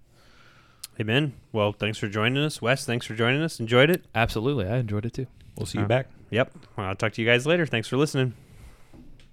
[1.01, 1.35] Amen.
[1.53, 2.85] Well, thanks for joining us, Wes.
[2.85, 3.59] Thanks for joining us.
[3.61, 4.05] Enjoyed it.
[4.15, 5.27] Absolutely, I enjoyed it too.
[5.57, 6.07] We'll see you Uh, back.
[6.31, 6.53] Yep.
[6.77, 7.67] Well, I'll talk to you guys later.
[7.67, 8.35] Thanks for listening.